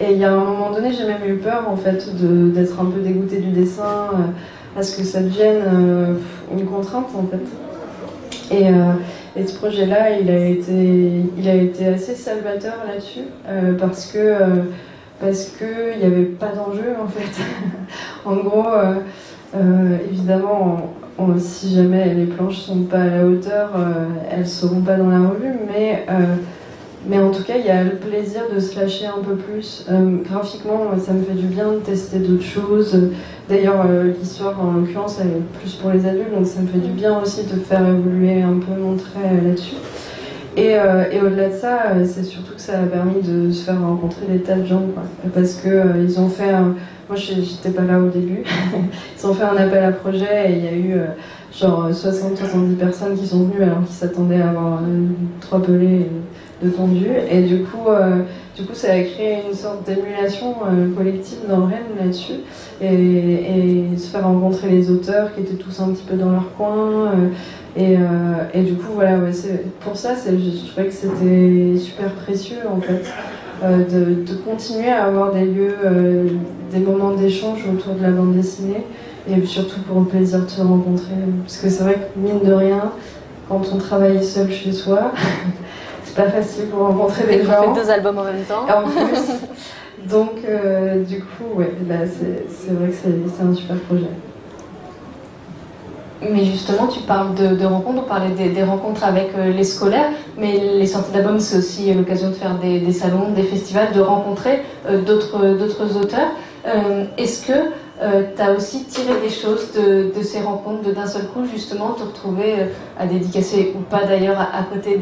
[0.02, 2.10] et il y a un moment donné, j'ai même eu peur en fait
[2.54, 4.10] d'être un peu dégoûtée du dessin,
[4.78, 6.18] à ce que ça devienne
[6.52, 8.56] une contrainte en fait.
[8.56, 8.72] Et
[9.36, 14.18] et ce projet-là, il, a été, il a été assez salvateur là-dessus, euh, parce que
[14.18, 14.64] euh,
[15.22, 17.41] parce qu'il n'y avait pas d'enjeu en fait.
[18.26, 18.68] en gros,
[19.56, 20.93] euh, évidemment,
[21.38, 23.70] si jamais les planches sont pas à la hauteur,
[24.32, 26.06] elles seront pas dans la revue, mais
[27.08, 29.86] mais en tout cas, il y a le plaisir de se lâcher un peu plus.
[30.24, 32.95] graphiquement, ça me fait du bien de tester d'autres choses,
[33.52, 36.78] D'ailleurs, euh, l'histoire, en l'occurrence, elle est plus pour les adultes, donc ça me fait
[36.78, 39.76] du bien aussi de faire évoluer un peu mon trait là-dessus.
[40.56, 43.82] Et, euh, au-delà de ça, euh, c'est surtout que ça a permis de se faire
[43.82, 44.84] rencontrer des tas de gens,
[45.34, 46.54] parce que ils ont fait,
[47.10, 48.43] moi j'étais pas là au début,
[49.20, 50.95] ils ont fait un appel à projet et il y a eu
[51.54, 54.80] genre 60-70 personnes qui sont venues alors qu'ils s'attendaient à avoir
[55.41, 56.08] trois pelés
[56.62, 56.72] de
[57.30, 57.89] et du coup
[58.57, 62.41] du coup, ça a créé une sorte d'émulation euh, collective dans Rennes là-dessus,
[62.82, 67.14] et, se faire rencontrer les auteurs qui étaient tous un petit peu dans leur coin.
[67.14, 67.30] Euh,
[67.80, 69.18] euh, et, du coup, voilà,
[69.80, 73.03] pour ça, je trouvais que c'était super précieux en fait.
[73.64, 75.76] De, continuer à avoir des lieux,
[76.72, 78.84] des moments d'échange autour de la bande dessinée
[79.30, 81.14] et surtout pour le plaisir de se rencontrer.
[81.43, 82.91] Parce que c'est vrai que mine de rien,
[83.47, 85.12] quand on travaille seul chez soi,
[86.14, 87.53] c'est pas facile pour rencontrer des gens.
[87.68, 88.64] On fait deux albums en même temps.
[88.64, 90.07] En plus.
[90.09, 94.07] Donc, euh, du coup, ouais, c'est vrai que c'est un super projet.
[96.22, 100.59] Mais justement, tu parles de, rencontres, on parlait des, rencontres avec euh, les scolaires, mais
[100.59, 105.01] les sorties d'albums, c'est aussi l'occasion de faire des, salons, des festivals, de rencontrer euh,
[105.01, 106.32] d'autres auteurs.
[107.18, 107.53] Est-ce que
[108.02, 112.02] euh, tu as aussi tiré des choses de, ces rencontres, d'un seul coup, justement, te
[112.02, 112.66] retrouver euh,
[112.99, 114.99] à dédicacer, ou pas d'ailleurs, à, côté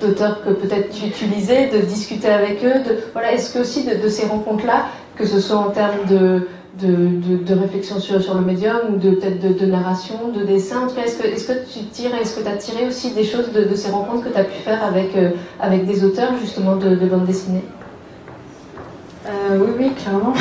[0.00, 2.88] d'auteurs que peut-être tu utilisais, de discuter avec eux.
[2.88, 4.86] De, voilà, Est-ce que aussi de, ces rencontres-là,
[5.16, 6.46] que ce soit en termes de,
[6.78, 11.46] de, réflexion sur, sur, le médium, ou peut-être de, narration, de dessin, est-ce que, est
[11.46, 14.32] que tu tires, est-ce que tu as tiré aussi des choses de, ces rencontres que
[14.32, 17.64] tu as pu faire avec, euh, avec des auteurs, justement, de, bande dessinée
[19.56, 20.34] euh, oui, oui, clairement.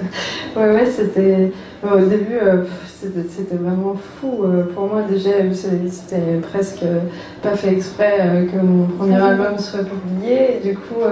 [0.56, 1.52] ouais, ouais, c'était.
[1.82, 4.44] au début, euh, c'était vraiment fou.
[4.44, 6.84] Euh, pour moi, déjà, c'était presque
[7.42, 10.60] pas fait exprès que mon premier album soit publié.
[10.62, 11.02] du coup,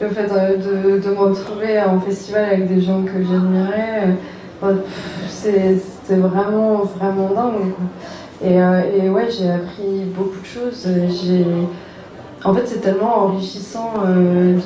[0.00, 4.14] le fait de, de, me retrouver en festival avec des gens que j'admirais,
[5.28, 7.72] c'était vraiment, vraiment dingue.
[8.44, 10.86] Et, et ouais, j'ai appris beaucoup de choses.
[10.86, 11.44] J'ai
[12.46, 14.56] en fait, c'est tellement enrichissant euh,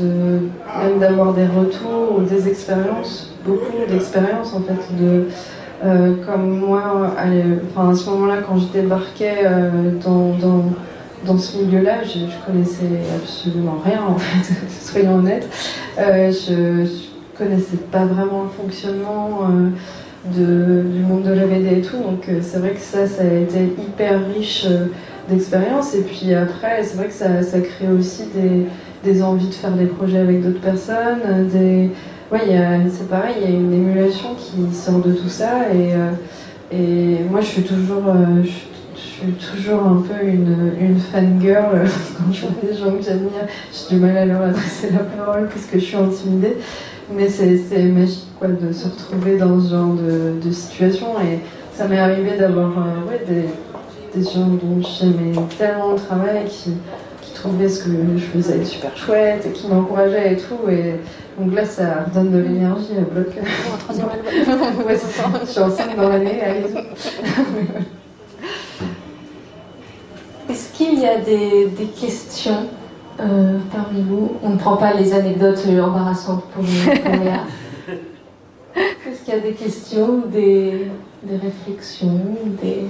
[0.83, 5.29] même d'avoir des retours ou des expériences, beaucoup d'expériences en fait, de,
[5.85, 10.37] euh, comme moi, à, ce moment-là, quand je débarquais euh, dans,
[11.25, 15.49] dans, ce milieu-là, je, connaissais absolument rien, en fait, soyons honnêtes.
[15.97, 16.87] je,
[17.39, 19.49] connaissais pas vraiment le fonctionnement
[20.27, 23.63] du monde de la BD et tout, donc c'est vrai que ça, ça a été
[23.79, 24.67] hyper riche
[25.31, 25.95] d'expérience.
[25.95, 28.67] Et puis après, c'est vrai que ça, ça crée aussi des,
[29.11, 31.49] des, envies de faire des projets avec d'autres personnes.
[31.53, 31.91] Des...
[32.31, 32.41] Ouais,
[32.91, 35.73] c'est pareil, il y a une émulation qui sort de tout ça.
[35.75, 36.11] Et, euh,
[36.73, 38.05] et moi, je suis toujours.
[38.09, 38.51] Euh, je,
[39.01, 43.47] suis toujours un peu une, une fangirl quand je vois des gens que j'admire.
[43.71, 46.57] J'ai du mal à leur adresser la parole parce que je suis intimidée.
[47.15, 51.09] Mais c'est magique quoi, de se retrouver dans ce genre de, de situation.
[51.21, 51.41] Et
[51.73, 53.47] ça m'est arrivé d'avoir euh, ouais, des,
[54.15, 56.73] des gens dont j'aimais tellement le travail, qui,
[57.23, 60.69] qui trouvaient ce que je faisais super chouette et qui m'encourageaient et tout.
[60.69, 60.97] Et
[61.39, 63.29] donc là, ça redonne de l'énergie à bloc.
[63.39, 64.87] un troisième album.
[64.87, 64.99] ouais,
[65.45, 66.65] Je suis enceinte dans l'année, allez
[70.49, 72.67] Est-ce qu'il y a des, des questions
[73.21, 74.33] euh, parmi vous?
[74.43, 77.45] On ne prend pas les anecdotes embarrassantes pour, Léa.
[79.09, 80.89] Est-ce qu'il y a des questions, des,
[81.23, 82.21] des réflexions,
[82.61, 82.87] des...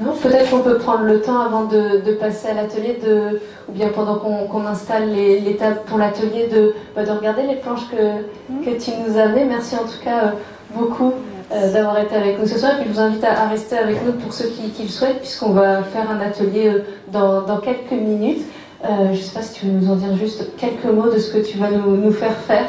[0.00, 3.88] Non, peut-être qu'on peut prendre le temps avant de, passer à l'atelier, de, ou bien
[3.88, 8.64] pendant qu'on installe les, tables pour l'atelier, de, bah, de regarder les planches que, mm.
[8.64, 9.44] que tu nous avais.
[9.44, 10.30] Merci en tout cas euh,
[10.74, 11.12] beaucoup
[11.50, 12.72] d'avoir été avec nous ce soir.
[12.72, 15.50] Et puis je vous invite à, rester avec nous pour ceux qui, le souhaitent, puisqu'on
[15.50, 16.70] va faire un atelier
[17.10, 18.44] dans, quelques minutes.
[18.84, 21.32] je ne sais pas si tu veux nous en dire juste quelques mots de ce
[21.32, 22.66] que tu vas nous, faire faire.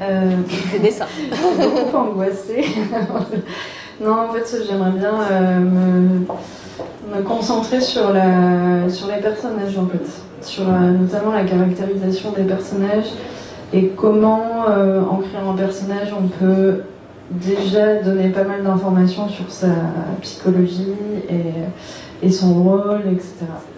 [0.00, 0.30] Euh,
[0.72, 1.06] des dessins.
[1.58, 2.64] beaucoup angoissée.
[4.00, 5.12] non, en fait, j'aimerais bien
[5.60, 6.26] me,
[7.16, 10.06] me, concentrer sur, la, sur les personnages, en fait.
[10.40, 13.12] Sur notamment la caractérisation des personnages
[13.72, 16.82] et comment, euh, en créant un personnage, on peut
[17.30, 19.68] déjà donner pas mal d'informations sur sa
[20.22, 20.94] psychologie
[22.22, 23.32] et, son rôle, etc.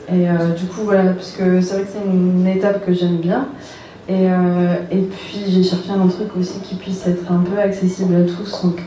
[0.08, 3.16] Et euh, du coup, voilà, parce que c'est vrai que c'est une étape que j'aime
[3.16, 3.48] bien.
[4.08, 8.14] Et, euh, et puis j'ai cherché un truc aussi qui puisse être un peu accessible
[8.14, 8.62] à tous.
[8.62, 8.82] Donc,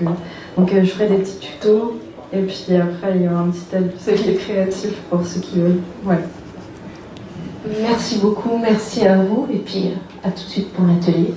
[0.57, 1.99] donc je ferai des petits tutos.
[2.31, 5.81] Et puis après, il y aura un petit atelier créatif pour ceux qui veulent.
[6.01, 6.21] Voilà.
[7.81, 9.47] Merci beaucoup, merci à vous.
[9.53, 9.91] Et puis
[10.23, 11.33] à tout de suite pour l'atelier.